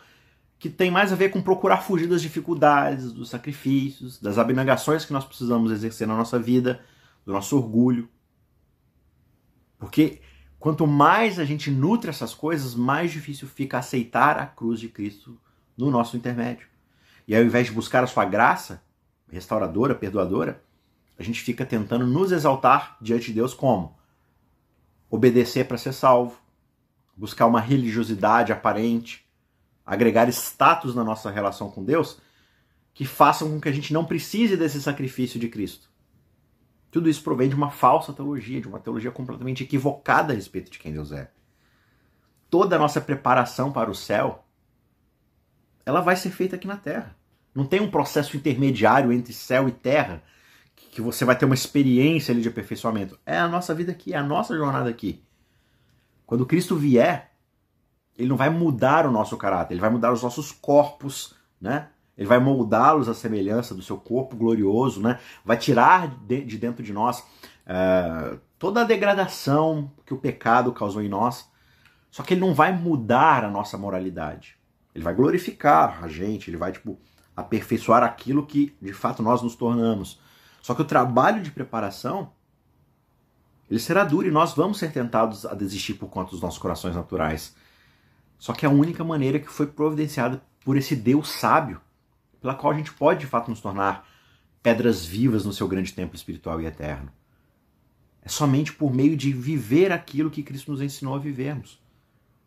que 0.56 0.68
tem 0.68 0.90
mais 0.90 1.12
a 1.12 1.16
ver 1.16 1.30
com 1.30 1.42
procurar 1.42 1.78
fugir 1.78 2.06
das 2.06 2.22
dificuldades, 2.22 3.12
dos 3.12 3.28
sacrifícios, 3.28 4.20
das 4.20 4.38
abnegações 4.38 5.04
que 5.04 5.12
nós 5.12 5.24
precisamos 5.24 5.72
exercer 5.72 6.06
na 6.06 6.16
nossa 6.16 6.38
vida, 6.38 6.80
do 7.24 7.32
nosso 7.32 7.56
orgulho. 7.56 8.08
Porque 9.78 10.20
quanto 10.60 10.86
mais 10.86 11.38
a 11.38 11.44
gente 11.44 11.70
nutre 11.70 12.10
essas 12.10 12.34
coisas, 12.34 12.74
mais 12.74 13.10
difícil 13.10 13.48
fica 13.48 13.78
aceitar 13.78 14.38
a 14.38 14.46
cruz 14.46 14.78
de 14.78 14.88
Cristo 14.88 15.40
no 15.76 15.90
nosso 15.90 16.16
intermédio. 16.16 16.67
E 17.28 17.36
ao 17.36 17.42
invés 17.42 17.66
de 17.66 17.72
buscar 17.72 18.02
a 18.02 18.06
sua 18.06 18.24
graça, 18.24 18.82
restauradora, 19.30 19.94
perdoadora, 19.94 20.64
a 21.18 21.22
gente 21.22 21.42
fica 21.42 21.66
tentando 21.66 22.06
nos 22.06 22.32
exaltar 22.32 22.96
diante 23.02 23.26
de 23.26 23.34
Deus 23.34 23.52
como? 23.52 23.98
Obedecer 25.10 25.68
para 25.68 25.76
ser 25.76 25.92
salvo, 25.92 26.40
buscar 27.14 27.44
uma 27.44 27.60
religiosidade 27.60 28.50
aparente, 28.50 29.28
agregar 29.84 30.26
status 30.30 30.94
na 30.94 31.04
nossa 31.04 31.30
relação 31.30 31.70
com 31.70 31.84
Deus 31.84 32.18
que 32.94 33.04
façam 33.04 33.50
com 33.50 33.60
que 33.60 33.68
a 33.68 33.72
gente 33.72 33.92
não 33.92 34.06
precise 34.06 34.56
desse 34.56 34.80
sacrifício 34.80 35.38
de 35.38 35.48
Cristo. 35.48 35.90
Tudo 36.90 37.10
isso 37.10 37.22
provém 37.22 37.50
de 37.50 37.54
uma 37.54 37.70
falsa 37.70 38.10
teologia, 38.10 38.60
de 38.60 38.68
uma 38.68 38.80
teologia 38.80 39.10
completamente 39.10 39.62
equivocada 39.62 40.32
a 40.32 40.36
respeito 40.36 40.70
de 40.70 40.78
quem 40.78 40.94
Deus 40.94 41.12
é. 41.12 41.30
Toda 42.48 42.76
a 42.76 42.78
nossa 42.78 43.02
preparação 43.02 43.70
para 43.70 43.90
o 43.90 43.94
céu, 43.94 44.46
ela 45.84 46.00
vai 46.00 46.16
ser 46.16 46.30
feita 46.30 46.56
aqui 46.56 46.66
na 46.66 46.78
Terra. 46.78 47.17
Não 47.58 47.66
tem 47.66 47.80
um 47.80 47.90
processo 47.90 48.36
intermediário 48.36 49.12
entre 49.12 49.32
céu 49.32 49.68
e 49.68 49.72
terra 49.72 50.22
que 50.76 51.02
você 51.02 51.24
vai 51.24 51.36
ter 51.36 51.44
uma 51.44 51.56
experiência 51.56 52.30
ali 52.30 52.40
de 52.40 52.48
aperfeiçoamento. 52.48 53.18
É 53.26 53.36
a 53.36 53.48
nossa 53.48 53.74
vida 53.74 53.90
aqui, 53.90 54.14
é 54.14 54.16
a 54.16 54.22
nossa 54.22 54.56
jornada 54.56 54.88
aqui. 54.88 55.24
Quando 56.24 56.46
Cristo 56.46 56.76
vier, 56.76 57.32
ele 58.16 58.28
não 58.28 58.36
vai 58.36 58.48
mudar 58.48 59.06
o 59.06 59.10
nosso 59.10 59.36
caráter, 59.36 59.74
ele 59.74 59.80
vai 59.80 59.90
mudar 59.90 60.12
os 60.12 60.22
nossos 60.22 60.52
corpos, 60.52 61.34
né? 61.60 61.88
Ele 62.16 62.28
vai 62.28 62.38
moldá-los 62.38 63.08
à 63.08 63.14
semelhança 63.14 63.74
do 63.74 63.82
seu 63.82 63.96
corpo 63.96 64.36
glorioso, 64.36 65.02
né? 65.02 65.18
Vai 65.44 65.56
tirar 65.56 66.16
de 66.28 66.58
dentro 66.58 66.84
de 66.84 66.92
nós 66.92 67.18
uh, 67.18 68.38
toda 68.56 68.82
a 68.82 68.84
degradação 68.84 69.90
que 70.06 70.14
o 70.14 70.18
pecado 70.18 70.72
causou 70.72 71.02
em 71.02 71.08
nós. 71.08 71.50
Só 72.08 72.22
que 72.22 72.34
ele 72.34 72.40
não 72.40 72.54
vai 72.54 72.70
mudar 72.70 73.44
a 73.44 73.50
nossa 73.50 73.76
moralidade. 73.76 74.56
Ele 74.94 75.02
vai 75.02 75.12
glorificar 75.12 76.04
a 76.04 76.06
gente, 76.06 76.48
ele 76.48 76.56
vai 76.56 76.70
tipo 76.70 76.96
aperfeiçoar 77.38 78.02
aquilo 78.02 78.44
que 78.44 78.76
de 78.82 78.92
fato 78.92 79.22
nós 79.22 79.42
nos 79.42 79.54
tornamos. 79.54 80.20
Só 80.60 80.74
que 80.74 80.82
o 80.82 80.84
trabalho 80.84 81.40
de 81.40 81.52
preparação 81.52 82.32
ele 83.70 83.78
será 83.78 84.02
duro 84.02 84.26
e 84.26 84.30
nós 84.30 84.54
vamos 84.54 84.78
ser 84.78 84.92
tentados 84.92 85.44
a 85.44 85.54
desistir 85.54 85.94
por 85.94 86.08
conta 86.08 86.30
dos 86.30 86.40
nossos 86.40 86.58
corações 86.58 86.96
naturais. 86.96 87.54
Só 88.38 88.52
que 88.52 88.64
é 88.64 88.68
a 88.68 88.72
única 88.72 89.04
maneira 89.04 89.38
que 89.38 89.50
foi 89.50 89.66
providenciada 89.66 90.42
por 90.64 90.76
esse 90.76 90.96
Deus 90.96 91.28
sábio, 91.28 91.80
pela 92.40 92.54
qual 92.54 92.72
a 92.72 92.76
gente 92.76 92.92
pode 92.92 93.20
de 93.20 93.26
fato 93.26 93.50
nos 93.50 93.60
tornar 93.60 94.08
pedras 94.62 95.04
vivas 95.04 95.44
no 95.44 95.52
seu 95.52 95.68
grande 95.68 95.92
templo 95.92 96.16
espiritual 96.16 96.60
e 96.60 96.66
eterno. 96.66 97.12
É 98.22 98.28
somente 98.28 98.72
por 98.72 98.92
meio 98.92 99.16
de 99.16 99.32
viver 99.32 99.92
aquilo 99.92 100.30
que 100.30 100.42
Cristo 100.42 100.70
nos 100.72 100.80
ensinou 100.80 101.14
a 101.14 101.18
vivermos. 101.18 101.80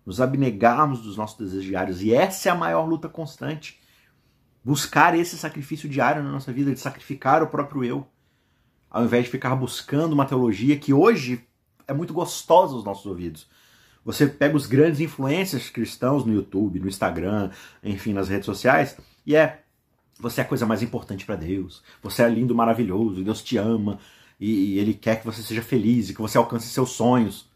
Nos 0.05 0.19
abnegarmos 0.19 1.01
dos 1.01 1.15
nossos 1.15 1.37
desejos 1.37 1.65
diários. 1.65 2.01
E 2.01 2.13
essa 2.13 2.49
é 2.49 2.51
a 2.51 2.55
maior 2.55 2.85
luta 2.85 3.07
constante. 3.07 3.80
Buscar 4.63 5.17
esse 5.17 5.37
sacrifício 5.37 5.89
diário 5.89 6.23
na 6.23 6.31
nossa 6.31 6.51
vida, 6.51 6.73
de 6.73 6.79
sacrificar 6.79 7.41
o 7.41 7.47
próprio 7.47 7.83
eu. 7.83 8.07
Ao 8.89 9.03
invés 9.03 9.25
de 9.25 9.31
ficar 9.31 9.55
buscando 9.55 10.13
uma 10.13 10.25
teologia 10.25 10.77
que 10.77 10.93
hoje 10.93 11.47
é 11.87 11.93
muito 11.93 12.13
gostosa 12.13 12.75
aos 12.75 12.83
nossos 12.83 13.05
ouvidos 13.05 13.47
você 14.03 14.27
pega 14.27 14.57
os 14.57 14.65
grandes 14.65 14.99
influencers 14.99 15.69
cristãos 15.69 16.25
no 16.25 16.33
YouTube, 16.33 16.79
no 16.79 16.87
Instagram, 16.87 17.51
enfim, 17.83 18.13
nas 18.13 18.29
redes 18.29 18.45
sociais, 18.45 18.97
e 19.25 19.35
é 19.35 19.61
você 20.19 20.41
é 20.41 20.43
a 20.43 20.47
coisa 20.47 20.65
mais 20.67 20.83
importante 20.83 21.25
para 21.25 21.35
Deus. 21.35 21.81
Você 22.01 22.21
é 22.21 22.29
lindo, 22.29 22.53
maravilhoso, 22.53 23.23
Deus 23.23 23.41
te 23.41 23.57
ama 23.57 23.99
e, 24.39 24.75
e 24.75 24.79
ele 24.79 24.93
quer 24.93 25.19
que 25.19 25.25
você 25.25 25.41
seja 25.41 25.63
feliz 25.63 26.09
e 26.09 26.13
que 26.13 26.21
você 26.21 26.37
alcance 26.37 26.67
seus 26.67 26.91
sonhos. 26.91 27.49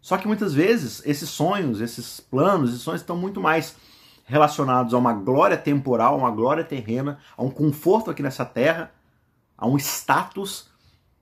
Só 0.00 0.16
que 0.16 0.26
muitas 0.26 0.54
vezes 0.54 1.02
esses 1.04 1.28
sonhos, 1.28 1.80
esses 1.80 2.18
planos, 2.18 2.70
esses 2.70 2.82
sonhos 2.82 3.00
estão 3.00 3.16
muito 3.16 3.40
mais 3.40 3.76
relacionados 4.26 4.92
a 4.92 4.98
uma 4.98 5.12
glória 5.12 5.56
temporal, 5.56 6.14
a 6.14 6.18
uma 6.18 6.30
glória 6.30 6.64
terrena, 6.64 7.18
a 7.36 7.42
um 7.42 7.50
conforto 7.50 8.10
aqui 8.10 8.22
nessa 8.22 8.44
terra, 8.44 8.92
a 9.56 9.66
um 9.66 9.78
status 9.78 10.68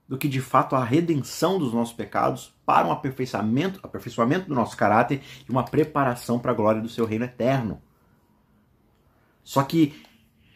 do 0.07 0.17
que 0.17 0.27
de 0.27 0.41
fato 0.41 0.75
a 0.75 0.83
redenção 0.83 1.57
dos 1.57 1.71
nossos 1.71 1.93
pecados 1.93 2.53
para 2.65 2.87
um 2.87 2.91
aperfeiçoamento, 2.91 3.79
aperfeiçoamento 3.81 4.47
do 4.47 4.55
nosso 4.55 4.75
caráter 4.75 5.21
e 5.47 5.51
uma 5.51 5.63
preparação 5.63 6.39
para 6.39 6.51
a 6.51 6.55
glória 6.55 6.81
do 6.81 6.89
seu 6.89 7.05
reino 7.05 7.25
eterno. 7.25 7.81
Só 9.43 9.63
que 9.63 10.03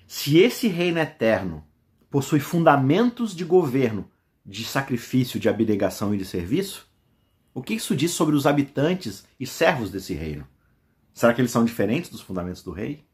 se 0.08 0.40
esse 0.40 0.68
reino 0.68 1.00
eterno 1.00 1.64
possui 2.10 2.40
fundamentos 2.40 3.36
de 3.36 3.46
governo, 3.46 4.10
de 4.44 4.66
sacrifício, 4.66 5.40
de 5.40 5.48
abnegação 5.48 6.14
e 6.14 6.18
de 6.18 6.26
serviço, 6.26 6.88
o 7.54 7.62
que 7.62 7.76
isso 7.76 7.96
diz 7.96 8.12
sobre 8.12 8.36
os 8.36 8.48
habitantes 8.48 9.26
e 9.40 9.46
servos 9.46 9.92
desse 9.92 10.16
reino? 10.16 10.48
Será 11.14 11.34
que 11.34 11.42
eles 11.42 11.52
são 11.52 11.66
diferentes 11.66 12.10
dos 12.10 12.22
fundamentos 12.22 12.64
do 12.64 12.72
rei? 12.72 13.06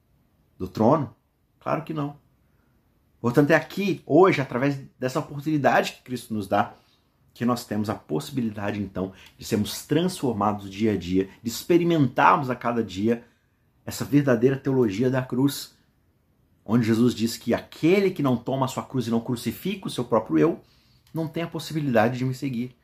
Do 0.58 0.68
trono? 0.68 1.16
Claro 1.60 1.84
que 1.84 1.94
não. 1.94 2.18
Portanto, 3.20 3.52
é 3.52 3.56
aqui, 3.56 4.04
hoje, 4.06 4.40
através 4.40 4.78
dessa 5.00 5.20
oportunidade 5.20 5.94
que 5.94 6.04
Cristo 6.04 6.34
nos 6.34 6.48
dá, 6.48 6.76
que 7.34 7.44
nós 7.44 7.66
temos 7.66 7.90
a 7.90 7.96
possibilidade, 7.96 8.80
então, 8.80 9.12
de 9.38 9.44
sermos 9.44 9.86
transformados 9.86 10.70
dia 10.70 10.94
a 10.94 10.98
dia, 10.98 11.30
de 11.42 11.50
experimentarmos 11.50 12.50
a 12.50 12.56
cada 12.56 12.84
dia 12.84 13.26
essa 13.86 14.06
verdadeira 14.06 14.56
teologia 14.56 15.10
da 15.10 15.22
cruz, 15.22 15.76
onde 16.64 16.86
Jesus 16.86 17.14
diz 17.14 17.36
que 17.36 17.54
aquele 17.54 18.10
que 18.10 18.24
não 18.24 18.38
toma 18.38 18.66
a 18.66 18.70
sua 18.70 18.84
cruz 18.84 19.08
e 19.08 19.12
não 19.12 19.20
crucifica 19.20 19.88
o 19.88 19.92
seu 19.92 20.06
próprio 20.06 20.40
eu, 20.40 20.62
não 21.14 21.28
tem 21.28 21.44
a 21.44 21.48
possibilidade 21.48 22.18
de 22.18 22.26
me 22.26 22.34
seguir, 22.34 22.76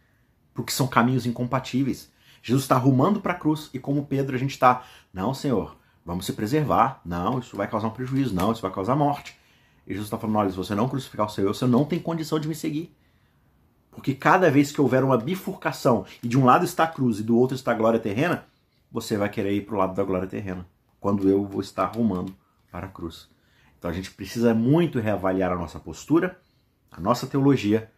porque 0.53 0.71
são 0.71 0.87
caminhos 0.87 1.25
incompatíveis. 1.25 2.11
Jesus 2.41 2.63
está 2.63 2.75
arrumando 2.75 3.21
para 3.21 3.33
a 3.33 3.37
cruz 3.37 3.69
e 3.73 3.79
como 3.79 4.05
Pedro 4.05 4.35
a 4.35 4.39
gente 4.39 4.51
está, 4.51 4.83
não, 5.13 5.33
Senhor, 5.33 5.75
vamos 6.05 6.25
se 6.25 6.33
preservar, 6.33 7.01
não, 7.05 7.39
isso 7.39 7.55
vai 7.55 7.67
causar 7.67 7.87
um 7.87 7.91
prejuízo, 7.91 8.33
não, 8.33 8.51
isso 8.51 8.61
vai 8.61 8.71
causar 8.71 8.95
morte. 8.95 9.37
E 9.85 9.91
Jesus 9.91 10.07
está 10.07 10.17
falando, 10.17 10.37
olha, 10.37 10.49
se 10.49 10.57
você 10.57 10.73
não 10.73 10.89
crucificar 10.89 11.27
o 11.27 11.41
eu, 11.41 11.53
você 11.53 11.65
não 11.65 11.85
tem 11.85 11.99
condição 11.99 12.39
de 12.39 12.47
me 12.47 12.55
seguir. 12.55 12.95
Porque 13.91 14.15
cada 14.15 14.49
vez 14.49 14.71
que 14.71 14.79
houver 14.79 15.03
uma 15.03 15.17
bifurcação 15.17 16.05
e 16.23 16.27
de 16.27 16.37
um 16.37 16.45
lado 16.45 16.63
está 16.63 16.85
a 16.85 16.87
cruz 16.87 17.19
e 17.19 17.23
do 17.23 17.37
outro 17.37 17.55
está 17.55 17.71
a 17.71 17.75
glória 17.75 17.99
terrena, 17.99 18.45
você 18.91 19.17
vai 19.17 19.29
querer 19.29 19.53
ir 19.53 19.65
para 19.65 19.75
o 19.75 19.77
lado 19.77 19.93
da 19.93 20.03
glória 20.03 20.27
terrena 20.27 20.65
quando 20.99 21.27
eu 21.27 21.45
vou 21.45 21.61
estar 21.61 21.85
rumando 21.85 22.33
para 22.71 22.87
a 22.87 22.89
cruz. 22.89 23.27
Então 23.77 23.89
a 23.89 23.93
gente 23.93 24.11
precisa 24.11 24.53
muito 24.53 24.99
reavaliar 24.99 25.51
a 25.51 25.55
nossa 25.55 25.79
postura, 25.79 26.39
a 26.91 27.01
nossa 27.01 27.27
teologia, 27.27 27.91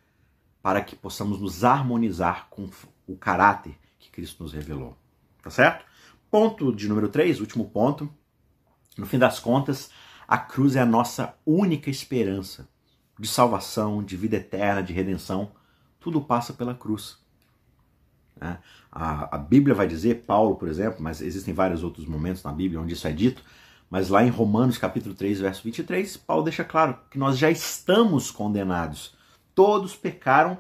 para 0.62 0.82
que 0.82 0.96
possamos 0.96 1.40
nos 1.40 1.64
harmonizar 1.64 2.48
com 2.50 2.70
o 3.06 3.18
caráter 3.18 3.78
que 4.04 4.12
Cristo 4.12 4.44
nos 4.44 4.54
revelou. 4.54 4.98
Tá 5.42 5.50
certo? 5.50 5.86
Ponto 6.30 6.74
de 6.76 6.88
número 6.88 7.10
3, 7.10 7.40
último 7.40 7.70
ponto. 7.70 8.12
No 8.98 9.06
fim 9.06 9.18
das 9.18 9.40
contas, 9.40 9.90
a 10.28 10.38
cruz 10.38 10.76
é 10.76 10.82
a 10.82 10.86
nossa 10.86 11.36
única 11.46 11.90
esperança 11.90 12.68
de 13.20 13.28
salvação, 13.28 14.04
de 14.04 14.18
vida 14.18 14.38
eterna, 14.38 14.84
de 14.84 14.94
redenção. 14.94 15.52
Tudo 16.00 16.22
passa 16.22 16.54
pela 16.54 16.74
cruz. 16.74 17.18
Né? 18.40 18.60
A, 18.92 19.36
a, 19.36 19.38
Bíblia 19.38 19.76
vai 19.76 19.88
dizer, 19.88 20.24
Paulo, 20.26 20.56
por 20.56 20.68
exemplo, 20.68 21.02
mas 21.02 21.22
existem 21.22 21.54
vários 21.54 21.84
outros 21.84 22.06
momentos 22.06 22.44
na 22.44 22.52
Bíblia 22.52 22.82
onde 22.82 22.94
isso 22.94 23.08
é 23.08 23.12
dito, 23.12 23.44
mas 23.90 24.10
lá 24.10 24.24
em 24.24 24.30
Romanos 24.30 24.78
capítulo 24.78 25.14
3, 25.14 25.40
verso 25.40 25.64
23, 25.64 26.18
Paulo 26.18 26.44
deixa 26.44 26.64
claro 26.64 26.98
que 27.10 27.18
nós 27.18 27.38
já 27.38 27.50
estamos 27.50 28.32
condenados. 28.32 29.16
Todos 29.54 29.96
pecaram 29.96 30.58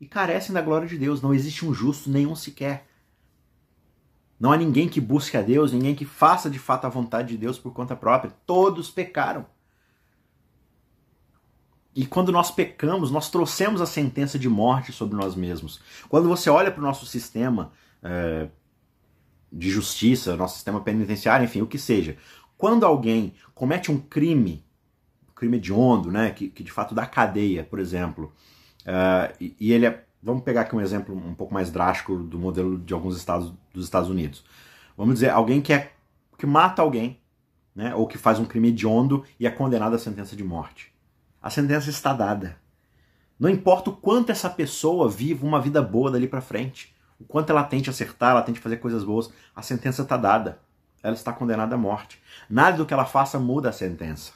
e 0.00 0.06
carecem 0.06 0.54
da 0.54 0.62
glória 0.62 0.86
de 0.86 0.96
Deus. 0.96 1.20
Não 1.20 1.34
existe 1.34 1.64
um 1.64 1.74
justo, 1.74 2.10
nenhum 2.10 2.34
sequer. 2.34 2.86
Não 4.38 4.52
há 4.52 4.56
ninguém 4.56 4.88
que 4.88 5.00
busque 5.00 5.36
a 5.36 5.42
Deus, 5.42 5.72
ninguém 5.72 5.94
que 5.94 6.04
faça 6.04 6.48
de 6.48 6.58
fato 6.58 6.84
a 6.84 6.90
vontade 6.90 7.28
de 7.28 7.36
Deus 7.36 7.58
por 7.58 7.72
conta 7.72 7.96
própria. 7.96 8.32
Todos 8.46 8.88
pecaram. 8.90 9.46
E 11.94 12.06
quando 12.06 12.30
nós 12.30 12.50
pecamos, 12.50 13.10
nós 13.10 13.28
trouxemos 13.28 13.80
a 13.80 13.86
sentença 13.86 14.38
de 14.38 14.48
morte 14.48 14.92
sobre 14.92 15.16
nós 15.16 15.34
mesmos. 15.34 15.80
Quando 16.08 16.28
você 16.28 16.48
olha 16.48 16.70
para 16.70 16.80
o 16.80 16.84
nosso 16.84 17.04
sistema 17.04 17.72
é, 18.00 18.48
de 19.52 19.68
justiça, 19.68 20.36
nosso 20.36 20.54
sistema 20.54 20.80
penitenciário, 20.80 21.44
enfim, 21.44 21.60
o 21.60 21.66
que 21.66 21.78
seja, 21.78 22.16
quando 22.56 22.86
alguém 22.86 23.34
comete 23.52 23.90
um 23.90 23.98
crime, 23.98 24.64
crime 25.34 25.56
hediondo, 25.56 26.10
né, 26.10 26.30
que, 26.30 26.48
que 26.48 26.62
de 26.62 26.70
fato 26.70 26.94
dá 26.94 27.04
cadeia, 27.04 27.64
por 27.64 27.80
exemplo, 27.80 28.32
uh, 28.82 29.34
e, 29.40 29.56
e, 29.58 29.72
ele 29.72 29.86
é, 29.86 30.04
vamos 30.22 30.42
pegar 30.42 30.62
aqui 30.62 30.74
um 30.74 30.80
exemplo 30.80 31.14
um 31.14 31.34
pouco 31.34 31.54
mais 31.54 31.70
drástico 31.70 32.16
do 32.16 32.38
modelo 32.38 32.78
de 32.78 32.92
alguns 32.92 33.16
estados 33.16 33.52
dos 33.72 33.84
Estados 33.84 34.08
Unidos. 34.08 34.44
Vamos 34.96 35.14
dizer, 35.14 35.30
alguém 35.30 35.60
que, 35.60 35.72
é, 35.72 35.92
que 36.36 36.46
mata 36.46 36.82
alguém, 36.82 37.18
né, 37.74 37.94
ou 37.94 38.06
que 38.06 38.18
faz 38.18 38.38
um 38.38 38.44
crime 38.44 38.68
hediondo 38.68 39.24
e 39.38 39.46
é 39.46 39.50
condenado 39.50 39.94
à 39.94 39.98
sentença 39.98 40.34
de 40.34 40.42
morte 40.42 40.92
a 41.40 41.50
sentença 41.50 41.90
está 41.90 42.12
dada. 42.12 42.56
Não 43.38 43.48
importa 43.48 43.90
o 43.90 43.96
quanto 43.96 44.30
essa 44.30 44.50
pessoa 44.50 45.08
viva 45.08 45.46
uma 45.46 45.60
vida 45.60 45.80
boa 45.80 46.10
dali 46.10 46.26
para 46.26 46.40
frente, 46.40 46.94
o 47.18 47.24
quanto 47.24 47.50
ela 47.50 47.64
tente 47.64 47.88
acertar, 47.88 48.32
ela 48.32 48.42
tente 48.42 48.60
fazer 48.60 48.78
coisas 48.78 49.04
boas, 49.04 49.30
a 49.54 49.62
sentença 49.62 50.02
está 50.02 50.16
dada. 50.16 50.60
Ela 51.02 51.14
está 51.14 51.32
condenada 51.32 51.76
à 51.76 51.78
morte. 51.78 52.20
Nada 52.50 52.76
do 52.76 52.84
que 52.84 52.92
ela 52.92 53.04
faça 53.04 53.38
muda 53.38 53.68
a 53.68 53.72
sentença. 53.72 54.32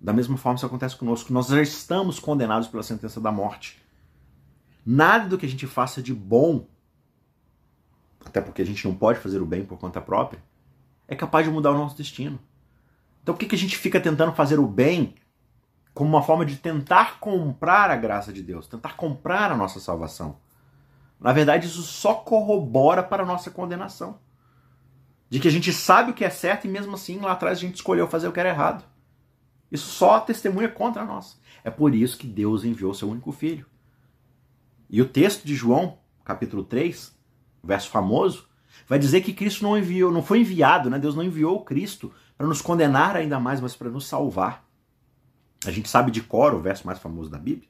Da 0.00 0.12
mesma 0.12 0.36
forma 0.36 0.56
isso 0.56 0.66
acontece 0.66 0.96
conosco. 0.96 1.32
Nós 1.32 1.48
já 1.48 1.60
estamos 1.60 2.18
condenados 2.18 2.68
pela 2.68 2.82
sentença 2.82 3.20
da 3.20 3.32
morte. 3.32 3.82
Nada 4.84 5.28
do 5.28 5.36
que 5.36 5.46
a 5.46 5.48
gente 5.48 5.66
faça 5.66 6.02
de 6.02 6.14
bom, 6.14 6.66
até 8.24 8.40
porque 8.40 8.62
a 8.62 8.66
gente 8.66 8.86
não 8.86 8.94
pode 8.94 9.18
fazer 9.18 9.42
o 9.42 9.46
bem 9.46 9.64
por 9.64 9.78
conta 9.78 10.00
própria, 10.00 10.42
é 11.06 11.16
capaz 11.16 11.46
de 11.46 11.52
mudar 11.52 11.72
o 11.72 11.78
nosso 11.78 11.96
destino. 11.96 12.38
Então 13.22 13.34
por 13.34 13.40
que, 13.40 13.46
que 13.46 13.54
a 13.54 13.58
gente 13.58 13.76
fica 13.76 14.00
tentando 14.00 14.32
fazer 14.32 14.58
o 14.58 14.66
bem 14.66 15.14
como 15.98 16.10
uma 16.10 16.22
forma 16.22 16.46
de 16.46 16.56
tentar 16.56 17.18
comprar 17.18 17.90
a 17.90 17.96
graça 17.96 18.32
de 18.32 18.40
Deus, 18.40 18.68
tentar 18.68 18.96
comprar 18.96 19.50
a 19.50 19.56
nossa 19.56 19.80
salvação. 19.80 20.36
Na 21.18 21.32
verdade, 21.32 21.66
isso 21.66 21.82
só 21.82 22.14
corrobora 22.14 23.02
para 23.02 23.24
a 23.24 23.26
nossa 23.26 23.50
condenação. 23.50 24.20
De 25.28 25.40
que 25.40 25.48
a 25.48 25.50
gente 25.50 25.72
sabe 25.72 26.12
o 26.12 26.14
que 26.14 26.24
é 26.24 26.30
certo 26.30 26.66
e 26.66 26.70
mesmo 26.70 26.94
assim 26.94 27.18
lá 27.18 27.32
atrás 27.32 27.58
a 27.58 27.60
gente 27.60 27.74
escolheu 27.74 28.06
fazer 28.06 28.28
o 28.28 28.32
que 28.32 28.38
era 28.38 28.48
errado. 28.50 28.84
Isso 29.70 29.88
só 29.88 30.20
testemunha 30.20 30.68
contra 30.68 31.04
nós. 31.04 31.40
É 31.62 31.70
por 31.70 31.94
isso 31.94 32.16
que 32.16 32.26
Deus 32.26 32.64
enviou 32.64 32.94
seu 32.94 33.08
único 33.08 33.32
filho. 33.32 33.66
E 34.88 35.02
o 35.02 35.08
texto 35.08 35.44
de 35.44 35.54
João, 35.54 35.98
capítulo 36.24 36.64
3, 36.64 37.14
verso 37.62 37.90
famoso, 37.90 38.48
vai 38.86 38.98
dizer 38.98 39.20
que 39.20 39.34
Cristo 39.34 39.62
não 39.62 39.76
enviou, 39.76 40.10
não 40.10 40.22
foi 40.22 40.40
enviado, 40.40 40.88
né? 40.88 40.98
Deus 40.98 41.14
não 41.14 41.22
enviou 41.22 41.56
o 41.56 41.64
Cristo 41.64 42.12
para 42.36 42.46
nos 42.46 42.62
condenar 42.62 43.16
ainda 43.16 43.38
mais, 43.38 43.60
mas 43.60 43.76
para 43.76 43.90
nos 43.90 44.06
salvar. 44.06 44.66
A 45.66 45.70
gente 45.70 45.88
sabe 45.88 46.10
de 46.10 46.22
cor 46.22 46.54
o 46.54 46.60
verso 46.60 46.86
mais 46.86 46.98
famoso 46.98 47.28
da 47.28 47.38
Bíblia, 47.38 47.68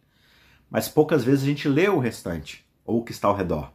mas 0.70 0.88
poucas 0.88 1.24
vezes 1.24 1.42
a 1.42 1.46
gente 1.46 1.68
lê 1.68 1.88
o 1.88 1.98
restante, 1.98 2.64
ou 2.84 3.00
o 3.00 3.04
que 3.04 3.12
está 3.12 3.26
ao 3.28 3.34
redor. 3.34 3.72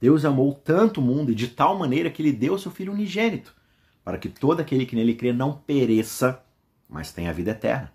Deus 0.00 0.24
amou 0.24 0.54
tanto 0.54 1.00
o 1.00 1.04
mundo 1.04 1.32
e 1.32 1.34
de 1.34 1.48
tal 1.48 1.76
maneira 1.76 2.10
que 2.10 2.22
ele 2.22 2.32
deu 2.32 2.56
seu 2.56 2.70
Filho 2.70 2.92
unigênito, 2.92 3.54
para 4.02 4.16
que 4.16 4.28
todo 4.28 4.60
aquele 4.60 4.86
que 4.86 4.96
nele 4.96 5.14
crê 5.14 5.32
não 5.32 5.52
pereça, 5.52 6.42
mas 6.90 7.12
tenha 7.12 7.30
a 7.30 7.32
vida 7.32 7.52
eterna. 7.52 7.92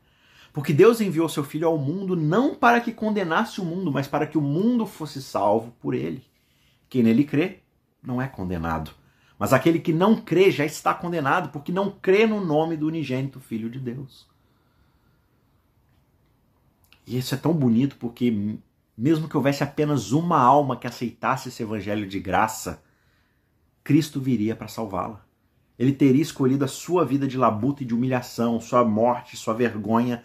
Porque 0.53 0.71
Deus 0.71 1.01
enviou 1.01 1.27
seu 1.27 1.43
Filho 1.43 1.67
ao 1.67 1.77
mundo 1.77 2.15
não 2.15 2.55
para 2.55 2.79
que 2.79 2.93
condenasse 2.93 3.59
o 3.59 3.65
mundo, 3.65 3.91
mas 3.91 4.07
para 4.07 4.25
que 4.25 4.37
o 4.37 4.41
mundo 4.41 4.85
fosse 4.85 5.21
salvo 5.21 5.71
por 5.81 5.93
ele. 5.93 6.23
Quem 6.87 7.03
nele 7.03 7.25
crê 7.25 7.59
não 8.01 8.21
é 8.21 8.27
condenado. 8.27 8.91
Mas 9.37 9.51
aquele 9.51 9.79
que 9.79 9.91
não 9.91 10.15
crê 10.15 10.49
já 10.49 10.63
está 10.63 10.93
condenado, 10.93 11.49
porque 11.49 11.73
não 11.73 11.91
crê 11.91 12.25
no 12.25 12.43
nome 12.43 12.77
do 12.77 12.87
unigênito 12.87 13.41
Filho 13.41 13.69
de 13.69 13.79
Deus. 13.79 14.25
E 17.05 17.17
isso 17.17 17.35
é 17.35 17.37
tão 17.37 17.53
bonito 17.53 17.97
porque, 17.97 18.57
mesmo 18.97 19.27
que 19.27 19.35
houvesse 19.35 19.61
apenas 19.61 20.13
uma 20.13 20.39
alma 20.39 20.77
que 20.77 20.87
aceitasse 20.87 21.49
esse 21.49 21.61
evangelho 21.61 22.07
de 22.07 22.19
graça, 22.19 22.81
Cristo 23.83 24.21
viria 24.21 24.55
para 24.55 24.69
salvá-la. 24.69 25.24
Ele 25.77 25.91
teria 25.91 26.21
escolhido 26.21 26.63
a 26.63 26.67
sua 26.67 27.05
vida 27.05 27.27
de 27.27 27.37
labuta 27.37 27.83
e 27.83 27.85
de 27.85 27.93
humilhação, 27.93 28.59
sua 28.61 28.83
morte, 28.83 29.35
sua 29.35 29.53
vergonha, 29.53 30.23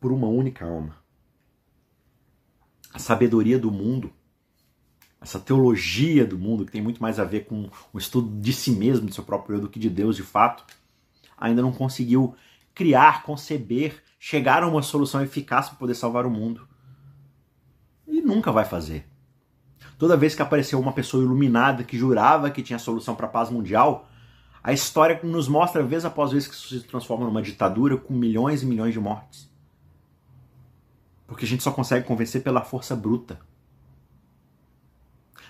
por 0.00 0.12
uma 0.12 0.26
única 0.26 0.64
alma. 0.64 0.96
A 2.92 2.98
sabedoria 2.98 3.58
do 3.58 3.70
mundo, 3.70 4.12
essa 5.20 5.38
teologia 5.38 6.26
do 6.26 6.38
mundo, 6.38 6.64
que 6.64 6.72
tem 6.72 6.82
muito 6.82 7.02
mais 7.02 7.18
a 7.20 7.24
ver 7.24 7.44
com 7.44 7.70
o 7.92 7.98
estudo 7.98 8.40
de 8.40 8.52
si 8.52 8.72
mesmo, 8.72 9.06
de 9.06 9.14
seu 9.14 9.24
próprio 9.24 9.56
eu, 9.56 9.60
do 9.60 9.68
que 9.68 9.78
de 9.78 9.88
Deus 9.88 10.16
de 10.16 10.22
fato, 10.22 10.64
ainda 11.36 11.62
não 11.62 11.72
conseguiu 11.72 12.34
criar, 12.74 13.22
conceber 13.22 14.02
chegar 14.18 14.62
a 14.62 14.68
uma 14.68 14.82
solução 14.82 15.22
eficaz 15.22 15.68
para 15.68 15.78
poder 15.78 15.94
salvar 15.94 16.26
o 16.26 16.30
mundo. 16.30 16.66
E 18.06 18.20
nunca 18.20 18.50
vai 18.50 18.64
fazer. 18.64 19.06
Toda 19.98 20.16
vez 20.16 20.34
que 20.34 20.42
apareceu 20.42 20.80
uma 20.80 20.92
pessoa 20.92 21.22
iluminada 21.22 21.84
que 21.84 21.98
jurava 21.98 22.50
que 22.50 22.62
tinha 22.62 22.78
solução 22.78 23.14
para 23.14 23.26
a 23.26 23.30
paz 23.30 23.50
mundial, 23.50 24.08
a 24.62 24.72
história 24.72 25.20
nos 25.24 25.48
mostra 25.48 25.82
vez 25.82 26.04
após 26.04 26.30
vez 26.30 26.46
que 26.46 26.54
isso 26.54 26.68
se 26.68 26.86
transforma 26.86 27.26
numa 27.26 27.42
ditadura 27.42 27.96
com 27.96 28.14
milhões 28.14 28.62
e 28.62 28.66
milhões 28.66 28.92
de 28.92 29.00
mortes. 29.00 29.50
Porque 31.26 31.44
a 31.44 31.48
gente 31.48 31.62
só 31.62 31.72
consegue 31.72 32.06
convencer 32.06 32.42
pela 32.42 32.62
força 32.62 32.94
bruta. 32.94 33.40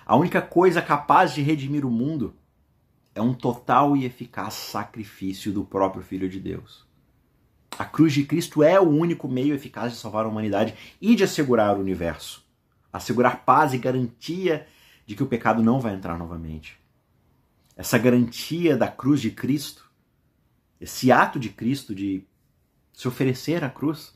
A 0.05 0.15
única 0.15 0.41
coisa 0.41 0.81
capaz 0.81 1.33
de 1.33 1.41
redimir 1.41 1.85
o 1.85 1.91
mundo 1.91 2.33
é 3.13 3.21
um 3.21 3.33
total 3.33 3.95
e 3.95 4.05
eficaz 4.05 4.55
sacrifício 4.55 5.51
do 5.51 5.63
próprio 5.63 6.03
Filho 6.03 6.27
de 6.27 6.39
Deus. 6.39 6.85
A 7.77 7.85
cruz 7.85 8.13
de 8.13 8.23
Cristo 8.23 8.63
é 8.63 8.79
o 8.79 8.89
único 8.89 9.27
meio 9.27 9.53
eficaz 9.53 9.93
de 9.93 9.99
salvar 9.99 10.25
a 10.25 10.27
humanidade 10.27 10.73
e 10.99 11.15
de 11.15 11.23
assegurar 11.23 11.75
o 11.75 11.79
universo. 11.79 12.43
Assegurar 12.91 13.45
paz 13.45 13.73
e 13.73 13.77
garantia 13.77 14.67
de 15.05 15.15
que 15.15 15.23
o 15.23 15.27
pecado 15.27 15.61
não 15.61 15.79
vai 15.79 15.93
entrar 15.93 16.17
novamente. 16.17 16.82
Essa 17.75 17.97
garantia 17.97 18.77
da 18.77 18.87
cruz 18.87 19.19
de 19.19 19.31
Cristo, 19.31 19.89
esse 20.79 21.11
ato 21.11 21.39
de 21.39 21.49
Cristo 21.49 21.95
de 21.95 22.23
se 22.93 23.07
oferecer 23.07 23.63
à 23.63 23.69
cruz, 23.69 24.13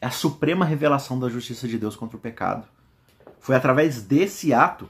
é 0.00 0.06
a 0.06 0.10
suprema 0.10 0.64
revelação 0.64 1.18
da 1.18 1.28
justiça 1.28 1.68
de 1.68 1.78
Deus 1.78 1.96
contra 1.96 2.16
o 2.16 2.20
pecado. 2.20 2.66
Foi 3.38 3.54
através 3.54 4.02
desse 4.02 4.54
ato 4.54 4.88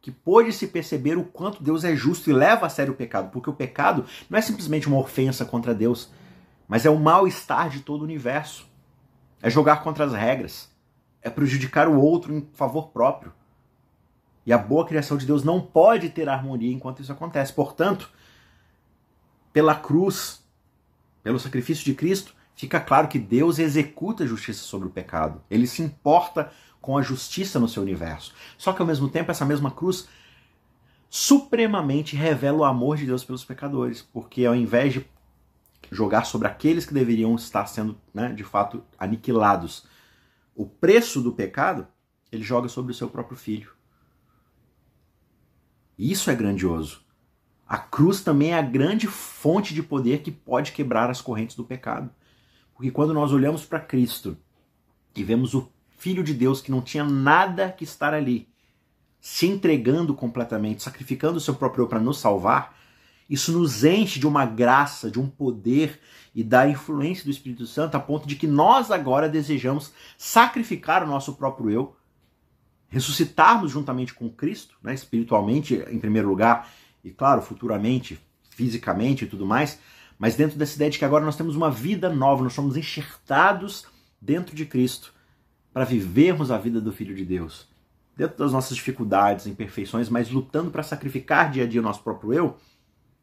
que 0.00 0.10
pôde 0.10 0.52
se 0.52 0.66
perceber 0.66 1.16
o 1.16 1.24
quanto 1.24 1.62
Deus 1.62 1.84
é 1.84 1.94
justo 1.94 2.28
e 2.28 2.32
leva 2.32 2.66
a 2.66 2.68
sério 2.68 2.92
o 2.92 2.96
pecado, 2.96 3.30
porque 3.30 3.48
o 3.48 3.54
pecado 3.54 4.04
não 4.28 4.36
é 4.36 4.42
simplesmente 4.42 4.88
uma 4.88 4.98
ofensa 4.98 5.44
contra 5.44 5.72
Deus, 5.72 6.10
mas 6.66 6.84
é 6.84 6.90
o 6.90 6.98
mal-estar 6.98 7.70
de 7.70 7.80
todo 7.80 8.00
o 8.00 8.04
universo. 8.04 8.66
É 9.40 9.48
jogar 9.48 9.82
contra 9.82 10.04
as 10.04 10.12
regras, 10.12 10.68
é 11.20 11.30
prejudicar 11.30 11.88
o 11.88 12.00
outro 12.00 12.34
em 12.34 12.48
favor 12.52 12.88
próprio. 12.88 13.32
E 14.44 14.52
a 14.52 14.58
boa 14.58 14.86
criação 14.86 15.16
de 15.16 15.26
Deus 15.26 15.44
não 15.44 15.60
pode 15.60 16.08
ter 16.10 16.28
harmonia 16.28 16.72
enquanto 16.72 17.00
isso 17.00 17.12
acontece. 17.12 17.52
Portanto, 17.52 18.10
pela 19.52 19.74
cruz, 19.74 20.42
pelo 21.22 21.38
sacrifício 21.38 21.84
de 21.84 21.94
Cristo, 21.94 22.34
fica 22.56 22.80
claro 22.80 23.08
que 23.08 23.18
Deus 23.18 23.58
executa 23.58 24.24
a 24.24 24.26
justiça 24.26 24.64
sobre 24.64 24.88
o 24.88 24.90
pecado. 24.90 25.42
Ele 25.50 25.66
se 25.66 25.82
importa 25.82 26.50
com 26.80 26.98
a 26.98 27.02
justiça 27.02 27.60
no 27.60 27.68
seu 27.68 27.82
universo. 27.82 28.34
Só 28.58 28.72
que 28.72 28.82
ao 28.82 28.86
mesmo 28.86 29.08
tempo, 29.08 29.30
essa 29.30 29.44
mesma 29.44 29.70
cruz 29.70 30.08
supremamente 31.08 32.16
revela 32.16 32.58
o 32.58 32.64
amor 32.64 32.96
de 32.96 33.06
Deus 33.06 33.22
pelos 33.22 33.44
pecadores, 33.44 34.02
porque 34.02 34.44
ao 34.44 34.56
invés 34.56 34.94
de 34.94 35.06
jogar 35.90 36.24
sobre 36.24 36.48
aqueles 36.48 36.86
que 36.86 36.94
deveriam 36.94 37.34
estar 37.34 37.66
sendo, 37.66 38.00
né, 38.14 38.32
de 38.32 38.42
fato, 38.42 38.82
aniquilados, 38.98 39.86
o 40.54 40.66
preço 40.66 41.20
do 41.20 41.32
pecado, 41.32 41.86
ele 42.30 42.42
joga 42.42 42.68
sobre 42.68 42.92
o 42.92 42.94
seu 42.94 43.08
próprio 43.08 43.36
filho. 43.36 43.70
Isso 45.98 46.30
é 46.30 46.34
grandioso. 46.34 47.02
A 47.66 47.78
cruz 47.78 48.22
também 48.22 48.52
é 48.52 48.58
a 48.58 48.62
grande 48.62 49.06
fonte 49.06 49.72
de 49.72 49.82
poder 49.82 50.22
que 50.22 50.30
pode 50.30 50.72
quebrar 50.72 51.08
as 51.08 51.20
correntes 51.20 51.56
do 51.56 51.64
pecado. 51.64 52.10
Porque 52.74 52.90
quando 52.90 53.14
nós 53.14 53.32
olhamos 53.32 53.64
para 53.64 53.80
Cristo 53.80 54.36
e 55.14 55.22
vemos 55.22 55.54
o 55.54 55.70
Filho 55.98 56.22
de 56.22 56.34
Deus 56.34 56.60
que 56.60 56.70
não 56.70 56.82
tinha 56.82 57.04
nada 57.04 57.70
que 57.70 57.84
estar 57.84 58.12
ali, 58.12 58.48
se 59.20 59.46
entregando 59.46 60.14
completamente, 60.14 60.82
sacrificando 60.82 61.38
o 61.38 61.40
seu 61.40 61.54
próprio 61.54 61.84
eu 61.84 61.88
para 61.88 62.00
nos 62.00 62.18
salvar, 62.18 62.76
isso 63.30 63.52
nos 63.52 63.84
enche 63.84 64.18
de 64.18 64.26
uma 64.26 64.44
graça, 64.44 65.10
de 65.10 65.18
um 65.18 65.28
poder 65.28 66.00
e 66.34 66.42
da 66.42 66.68
influência 66.68 67.24
do 67.24 67.30
Espírito 67.30 67.66
Santo 67.66 67.94
a 67.94 68.00
ponto 68.00 68.26
de 68.26 68.36
que 68.36 68.46
nós 68.46 68.90
agora 68.90 69.28
desejamos 69.28 69.92
sacrificar 70.18 71.02
o 71.04 71.06
nosso 71.06 71.34
próprio 71.34 71.70
eu, 71.70 71.96
ressuscitarmos 72.92 73.72
juntamente 73.72 74.12
com 74.12 74.28
Cristo, 74.28 74.76
né, 74.82 74.92
espiritualmente 74.92 75.82
em 75.90 75.98
primeiro 75.98 76.28
lugar, 76.28 76.70
e 77.02 77.10
claro, 77.10 77.40
futuramente, 77.40 78.20
fisicamente 78.50 79.24
e 79.24 79.26
tudo 79.26 79.46
mais, 79.46 79.78
mas 80.18 80.36
dentro 80.36 80.58
dessa 80.58 80.76
ideia 80.76 80.90
de 80.90 80.98
que 80.98 81.04
agora 81.04 81.24
nós 81.24 81.34
temos 81.34 81.56
uma 81.56 81.70
vida 81.70 82.10
nova, 82.10 82.44
nós 82.44 82.52
somos 82.52 82.76
enxertados 82.76 83.86
dentro 84.20 84.54
de 84.54 84.66
Cristo 84.66 85.14
para 85.72 85.86
vivermos 85.86 86.50
a 86.50 86.58
vida 86.58 86.82
do 86.82 86.92
Filho 86.92 87.14
de 87.16 87.24
Deus. 87.24 87.66
Dentro 88.14 88.36
das 88.36 88.52
nossas 88.52 88.76
dificuldades, 88.76 89.46
imperfeições, 89.46 90.10
mas 90.10 90.30
lutando 90.30 90.70
para 90.70 90.82
sacrificar 90.82 91.50
dia 91.50 91.64
a 91.64 91.66
dia 91.66 91.80
o 91.80 91.82
nosso 91.82 92.02
próprio 92.02 92.34
eu 92.34 92.58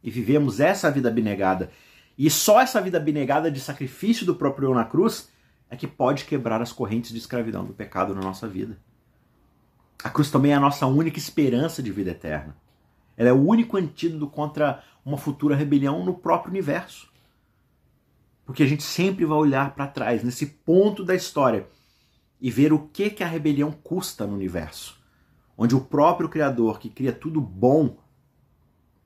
e 0.04 0.10
vivemos 0.10 0.60
essa 0.60 0.90
vida 0.90 1.10
abnegada. 1.10 1.70
E 2.18 2.28
só 2.28 2.60
essa 2.60 2.82
vida 2.82 2.98
abnegada 2.98 3.52
de 3.52 3.60
sacrifício 3.60 4.26
do 4.26 4.34
próprio 4.34 4.70
eu 4.70 4.74
na 4.74 4.84
cruz 4.84 5.30
é 5.70 5.78
que 5.78 5.86
pode 5.86 6.26
quebrar 6.26 6.60
as 6.60 6.74
correntes 6.74 7.12
de 7.12 7.20
escravidão 7.20 7.64
do 7.64 7.74
pecado 7.74 8.16
na 8.16 8.22
nossa 8.22 8.48
vida. 8.48 8.76
A 10.04 10.10
cruz 10.10 10.32
também 10.32 10.54
é 10.54 10.56
a 10.56 10.60
nossa 10.60 10.86
única 10.88 11.20
esperança 11.20 11.84
de 11.84 11.92
vida 11.92 12.12
eterna. 12.12 12.56
Ela 13.18 13.30
é 13.30 13.34
o 13.34 13.46
único 13.46 13.76
antídoto 13.76 14.28
contra 14.28 14.82
uma 15.04 15.18
futura 15.18 15.56
rebelião 15.56 16.06
no 16.06 16.14
próprio 16.14 16.52
universo. 16.52 17.12
Porque 18.46 18.64
a 18.64 18.66
gente 18.66 18.84
sempre 18.84 19.26
vai 19.26 19.38
olhar 19.38 19.76
para 19.76 19.88
trás, 19.88 20.24
nesse 20.24 20.46
ponto 20.46 21.04
da 21.04 21.14
história, 21.14 21.68
e 22.40 22.50
ver 22.50 22.72
o 22.72 22.80
que, 22.80 23.10
que 23.10 23.24
a 23.24 23.28
rebelião 23.28 23.72
custa 23.72 24.26
no 24.26 24.36
universo. 24.36 24.98
Onde 25.58 25.76
o 25.76 25.82
próprio 25.82 26.30
Criador, 26.30 26.80
que 26.80 26.90
cria 26.90 27.12
tudo 27.12 27.42
bom, 27.42 27.98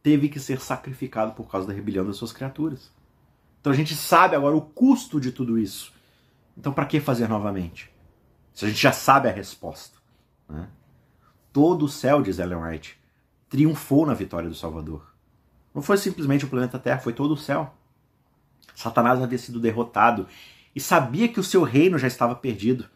teve 0.03 0.29
que 0.29 0.39
ser 0.39 0.59
sacrificado 0.59 1.33
por 1.33 1.49
causa 1.49 1.67
da 1.67 1.73
rebelião 1.73 2.05
das 2.05 2.17
suas 2.17 2.31
criaturas. 2.31 2.91
Então 3.59 3.73
a 3.73 3.75
gente 3.75 3.95
sabe 3.95 4.35
agora 4.35 4.55
o 4.55 4.61
custo 4.61 5.19
de 5.19 5.31
tudo 5.31 5.57
isso. 5.57 5.91
Então 6.55 6.71
para 6.71 6.85
que 6.85 6.99
fazer 6.99 7.27
novamente? 7.27 7.89
Se 8.53 8.65
a 8.65 8.67
gente 8.67 8.79
já 8.79 8.91
sabe 8.91 9.27
a 9.27 9.31
resposta. 9.31 9.97
Né? 10.47 10.67
Todo 11.53 11.85
o 11.85 11.89
céu, 11.89 12.21
diz 12.23 12.39
Ellen 12.39 12.63
White, 12.63 12.99
triunfou 13.47 14.07
na 14.07 14.15
vitória 14.15 14.49
do 14.49 14.55
Salvador. 14.55 15.13
Não 15.73 15.83
foi 15.83 15.97
simplesmente 15.97 16.43
o 16.43 16.47
planeta 16.49 16.79
Terra, 16.79 16.99
foi 16.99 17.13
todo 17.13 17.35
o 17.35 17.37
céu. 17.37 17.73
Satanás 18.75 19.21
havia 19.21 19.37
sido 19.37 19.59
derrotado 19.59 20.27
e 20.75 20.81
sabia 20.81 21.27
que 21.27 21.39
o 21.39 21.43
seu 21.43 21.61
reino 21.61 21.99
já 21.99 22.07
estava 22.07 22.35
perdido. 22.35 22.89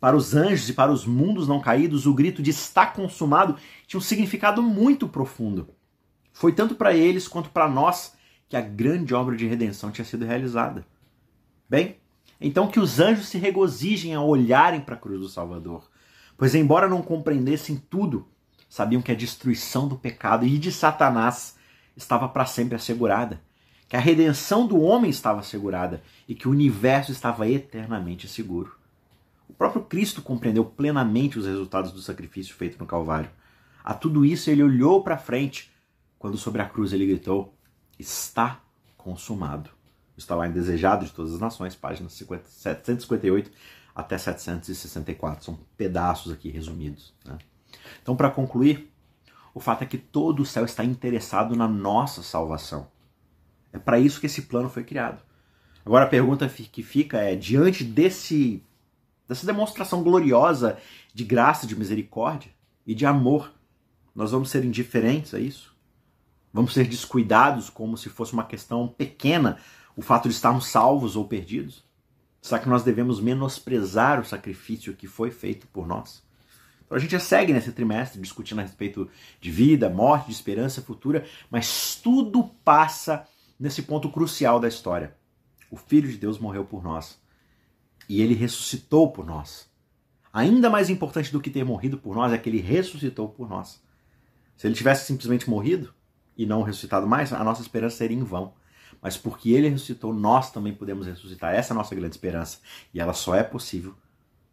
Para 0.00 0.16
os 0.16 0.34
anjos 0.34 0.68
e 0.68 0.72
para 0.72 0.92
os 0.92 1.06
mundos 1.06 1.46
não 1.46 1.60
caídos, 1.60 2.04
o 2.04 2.12
grito 2.12 2.42
de 2.42 2.50
está 2.50 2.84
consumado 2.84 3.56
tinha 3.86 3.98
um 3.98 4.02
significado 4.02 4.62
muito 4.62 5.08
profundo. 5.08 5.68
Foi 6.32 6.52
tanto 6.52 6.74
para 6.74 6.92
eles 6.92 7.28
quanto 7.28 7.50
para 7.50 7.68
nós 7.68 8.14
que 8.48 8.56
a 8.56 8.60
grande 8.60 9.14
obra 9.14 9.36
de 9.36 9.46
redenção 9.46 9.90
tinha 9.90 10.04
sido 10.04 10.24
realizada. 10.24 10.84
Bem, 11.70 11.96
então 12.40 12.66
que 12.66 12.80
os 12.80 12.98
anjos 12.98 13.28
se 13.28 13.38
regozijem 13.38 14.14
ao 14.14 14.28
olharem 14.28 14.80
para 14.80 14.96
a 14.96 14.98
cruz 14.98 15.20
do 15.20 15.28
Salvador, 15.28 15.88
pois, 16.36 16.54
embora 16.54 16.88
não 16.88 17.02
compreendessem 17.02 17.76
tudo, 17.76 18.26
sabiam 18.68 19.02
que 19.02 19.12
a 19.12 19.16
destruição 19.16 19.86
do 19.86 19.96
pecado 19.96 20.44
e 20.46 20.58
de 20.58 20.72
Satanás 20.72 21.56
estava 21.96 22.28
para 22.28 22.46
sempre 22.46 22.74
assegurada, 22.74 23.40
que 23.88 23.96
a 23.96 24.00
redenção 24.00 24.66
do 24.66 24.80
homem 24.80 25.10
estava 25.10 25.40
assegurada 25.40 26.02
e 26.26 26.34
que 26.34 26.48
o 26.48 26.50
universo 26.50 27.12
estava 27.12 27.48
eternamente 27.48 28.26
seguro. 28.26 28.76
O 29.48 29.52
próprio 29.52 29.84
Cristo 29.84 30.22
compreendeu 30.22 30.64
plenamente 30.64 31.38
os 31.38 31.46
resultados 31.46 31.92
do 31.92 32.02
sacrifício 32.02 32.54
feito 32.54 32.78
no 32.78 32.86
Calvário. 32.86 33.30
A 33.84 33.94
tudo 33.94 34.24
isso 34.24 34.50
ele 34.50 34.62
olhou 34.62 35.02
para 35.02 35.18
frente 35.18 35.70
quando 36.18 36.38
sobre 36.38 36.62
a 36.62 36.68
cruz 36.68 36.92
ele 36.92 37.06
gritou: 37.06 37.54
Está 37.98 38.60
consumado. 38.96 39.70
Está 40.16 40.34
lá 40.34 40.48
em 40.48 40.52
Desejado 40.52 41.04
de 41.04 41.12
Todas 41.12 41.34
as 41.34 41.40
Nações, 41.40 41.74
páginas 41.74 42.12
758 42.12 43.50
até 43.94 44.18
764. 44.18 45.44
São 45.44 45.58
pedaços 45.76 46.32
aqui 46.32 46.50
resumidos. 46.50 47.14
Né? 47.24 47.38
Então, 48.02 48.16
para 48.16 48.30
concluir, 48.30 48.90
o 49.54 49.60
fato 49.60 49.82
é 49.82 49.86
que 49.86 49.98
todo 49.98 50.40
o 50.40 50.46
céu 50.46 50.64
está 50.64 50.84
interessado 50.84 51.54
na 51.54 51.68
nossa 51.68 52.22
salvação. 52.22 52.88
É 53.72 53.78
para 53.78 53.98
isso 53.98 54.20
que 54.20 54.26
esse 54.26 54.42
plano 54.42 54.68
foi 54.68 54.84
criado. 54.84 55.22
Agora 55.84 56.04
a 56.04 56.08
pergunta 56.08 56.48
que 56.48 56.82
fica 56.82 57.18
é: 57.18 57.36
diante 57.36 57.84
desse 57.84 58.62
dessa 59.28 59.46
demonstração 59.46 60.02
gloriosa 60.02 60.78
de 61.14 61.24
graça, 61.24 61.66
de 61.66 61.76
misericórdia 61.76 62.50
e 62.86 62.94
de 62.94 63.06
amor, 63.06 63.52
nós 64.14 64.32
vamos 64.32 64.50
ser 64.50 64.64
indiferentes 64.64 65.34
a 65.34 65.40
isso? 65.40 65.74
Vamos 66.52 66.72
ser 66.72 66.86
descuidados 66.86 67.68
como 67.68 67.96
se 67.96 68.08
fosse 68.08 68.32
uma 68.32 68.44
questão 68.44 68.86
pequena 68.86 69.58
o 69.96 70.02
fato 70.02 70.28
de 70.28 70.34
estarmos 70.34 70.66
salvos 70.66 71.16
ou 71.16 71.26
perdidos? 71.26 71.84
Será 72.44 72.58
que 72.58 72.68
nós 72.68 72.82
devemos 72.82 73.22
menosprezar 73.22 74.20
o 74.20 74.24
sacrifício 74.24 74.92
que 74.92 75.06
foi 75.06 75.30
feito 75.30 75.66
por 75.68 75.86
nós? 75.86 76.22
Então 76.84 76.94
a 76.94 77.00
gente 77.00 77.12
já 77.12 77.18
segue 77.18 77.54
nesse 77.54 77.72
trimestre 77.72 78.20
discutindo 78.20 78.58
a 78.58 78.62
respeito 78.62 79.08
de 79.40 79.50
vida, 79.50 79.88
morte, 79.88 80.26
de 80.26 80.32
esperança 80.32 80.82
futura, 80.82 81.24
mas 81.50 81.96
tudo 81.96 82.44
passa 82.62 83.26
nesse 83.58 83.80
ponto 83.80 84.10
crucial 84.10 84.60
da 84.60 84.68
história. 84.68 85.16
O 85.70 85.76
Filho 85.78 86.06
de 86.06 86.18
Deus 86.18 86.38
morreu 86.38 86.66
por 86.66 86.84
nós 86.84 87.18
e 88.10 88.20
ele 88.20 88.34
ressuscitou 88.34 89.10
por 89.10 89.24
nós. 89.24 89.66
Ainda 90.30 90.68
mais 90.68 90.90
importante 90.90 91.32
do 91.32 91.40
que 91.40 91.48
ter 91.48 91.64
morrido 91.64 91.96
por 91.96 92.14
nós 92.14 92.30
é 92.30 92.36
que 92.36 92.50
ele 92.50 92.60
ressuscitou 92.60 93.26
por 93.26 93.48
nós. 93.48 93.82
Se 94.54 94.66
ele 94.66 94.74
tivesse 94.74 95.06
simplesmente 95.06 95.48
morrido 95.48 95.94
e 96.36 96.44
não 96.44 96.60
ressuscitado 96.60 97.06
mais, 97.06 97.32
a 97.32 97.42
nossa 97.42 97.62
esperança 97.62 97.96
seria 97.96 98.18
em 98.18 98.22
vão. 98.22 98.52
Mas 99.04 99.18
porque 99.18 99.50
ele 99.50 99.68
ressuscitou, 99.68 100.14
nós 100.14 100.50
também 100.50 100.72
podemos 100.72 101.06
ressuscitar. 101.06 101.54
Essa 101.54 101.72
é 101.72 101.74
a 101.74 101.76
nossa 101.76 101.94
grande 101.94 102.14
esperança. 102.14 102.60
E 102.94 102.98
ela 102.98 103.12
só 103.12 103.34
é 103.34 103.42
possível 103.42 103.94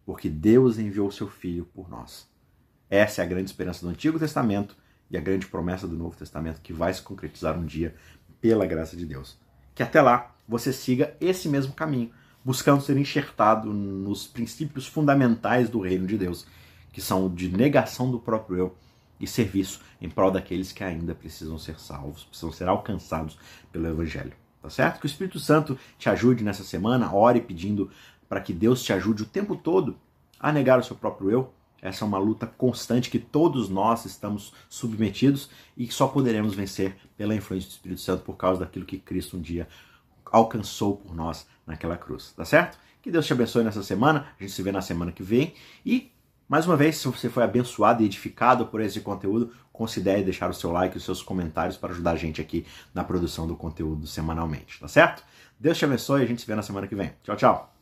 porque 0.06 0.30
Deus 0.30 0.78
enviou 0.78 1.08
o 1.08 1.12
seu 1.12 1.30
Filho 1.30 1.64
por 1.74 1.90
nós. 1.90 2.28
Essa 2.90 3.22
é 3.22 3.24
a 3.24 3.28
grande 3.28 3.50
esperança 3.50 3.86
do 3.86 3.90
Antigo 3.90 4.20
Testamento 4.20 4.76
e 5.10 5.16
a 5.16 5.22
grande 5.22 5.48
promessa 5.48 5.88
do 5.88 5.96
Novo 5.96 6.18
Testamento 6.18 6.60
que 6.60 6.74
vai 6.74 6.94
se 6.94 7.02
concretizar 7.02 7.58
um 7.58 7.66
dia 7.66 7.96
pela 8.42 8.66
graça 8.66 8.98
de 8.98 9.06
Deus. 9.06 9.38
Que 9.74 9.84
até 9.84 10.02
lá 10.02 10.36
você 10.46 10.74
siga 10.74 11.16
esse 11.22 11.48
mesmo 11.48 11.72
caminho 11.72 12.12
buscando 12.44 12.82
ser 12.82 12.98
enxertado 12.98 13.72
nos 13.72 14.28
princípios 14.28 14.86
fundamentais 14.86 15.70
do 15.70 15.80
reino 15.80 16.06
de 16.06 16.18
Deus, 16.18 16.46
que 16.92 17.00
são 17.00 17.34
de 17.34 17.48
negação 17.48 18.12
do 18.12 18.20
próprio 18.20 18.58
eu 18.58 18.78
e 19.18 19.26
serviço 19.26 19.80
em 20.02 20.10
prol 20.10 20.30
daqueles 20.30 20.74
que 20.74 20.84
ainda 20.84 21.16
precisam 21.16 21.58
ser 21.58 21.80
salvos, 21.80 22.26
precisam 22.26 22.52
ser 22.52 22.68
alcançados 22.68 23.38
pelo 23.72 23.88
Evangelho. 23.88 24.41
Tá 24.62 24.70
certo? 24.70 25.00
Que 25.00 25.06
o 25.06 25.08
Espírito 25.08 25.40
Santo 25.40 25.78
te 25.98 26.10
ajude 26.10 26.44
nessa 26.44 26.64
semana, 26.64 27.14
ore 27.14 27.42
pedindo 27.42 27.90
para 28.30 28.40
que 28.40 28.54
Deus 28.54 28.84
te 28.84 28.94
ajude 28.94 29.24
o 29.24 29.26
tempo 29.26 29.56
todo 29.56 29.98
a 30.40 30.52
negar 30.52 30.80
o 30.80 30.84
seu 30.84 30.96
próprio 30.96 31.32
eu. 31.32 31.54
Essa 31.82 32.06
é 32.06 32.08
uma 32.08 32.20
luta 32.20 32.46
constante 32.46 33.10
que 33.10 33.18
todos 33.18 33.68
nós 33.68 34.06
estamos 34.06 34.54
submetidos 34.70 35.50
e 35.76 35.88
que 35.88 35.94
só 35.94 36.08
poderemos 36.08 36.54
vencer 36.54 36.96
pela 37.18 37.34
influência 37.34 37.70
do 37.70 37.74
Espírito 37.74 38.02
Santo 38.02 38.24
por 38.24 38.38
causa 38.38 38.60
daquilo 38.60 38.86
que 38.86 39.00
Cristo 39.00 39.36
um 39.38 39.42
dia 39.42 39.68
alcançou 40.32 40.98
por 40.98 41.16
nós 41.16 41.48
naquela 41.66 41.98
cruz, 41.98 42.32
tá 42.34 42.46
certo? 42.46 42.78
Que 43.02 43.10
Deus 43.10 43.26
te 43.26 43.34
abençoe 43.34 43.64
nessa 43.64 43.82
semana, 43.82 44.28
a 44.40 44.44
gente 44.44 44.54
se 44.54 44.62
vê 44.62 44.72
na 44.72 44.82
semana 44.82 45.12
que 45.12 45.24
vem 45.24 45.54
e 45.84 46.12
Mais 46.52 46.68
uma 46.68 46.76
vez, 46.76 46.98
se 46.98 47.08
você 47.08 47.30
foi 47.30 47.44
abençoado 47.44 48.04
e 48.04 48.06
edificado 48.06 48.66
por 48.66 48.82
esse 48.82 49.00
conteúdo, 49.00 49.54
considere 49.72 50.22
deixar 50.22 50.50
o 50.50 50.54
seu 50.54 50.70
like 50.70 50.94
e 50.94 50.98
os 50.98 51.06
seus 51.06 51.24
comentários 51.24 51.78
para 51.78 51.94
ajudar 51.94 52.12
a 52.12 52.16
gente 52.18 52.42
aqui 52.42 52.66
na 52.94 53.06
produção 53.06 53.48
do 53.48 53.56
conteúdo 53.56 54.06
semanalmente, 54.06 54.78
tá 54.78 54.88
certo? 54.90 55.24
Deus 55.58 55.78
te 55.78 55.86
abençoe 55.86 56.20
e 56.20 56.24
a 56.26 56.28
gente 56.28 56.42
se 56.42 56.48
vê 56.48 56.54
na 56.54 56.62
semana 56.62 56.88
que 56.88 56.96
vem. 56.96 57.14
Tchau, 57.24 57.38
tchau! 57.38 57.81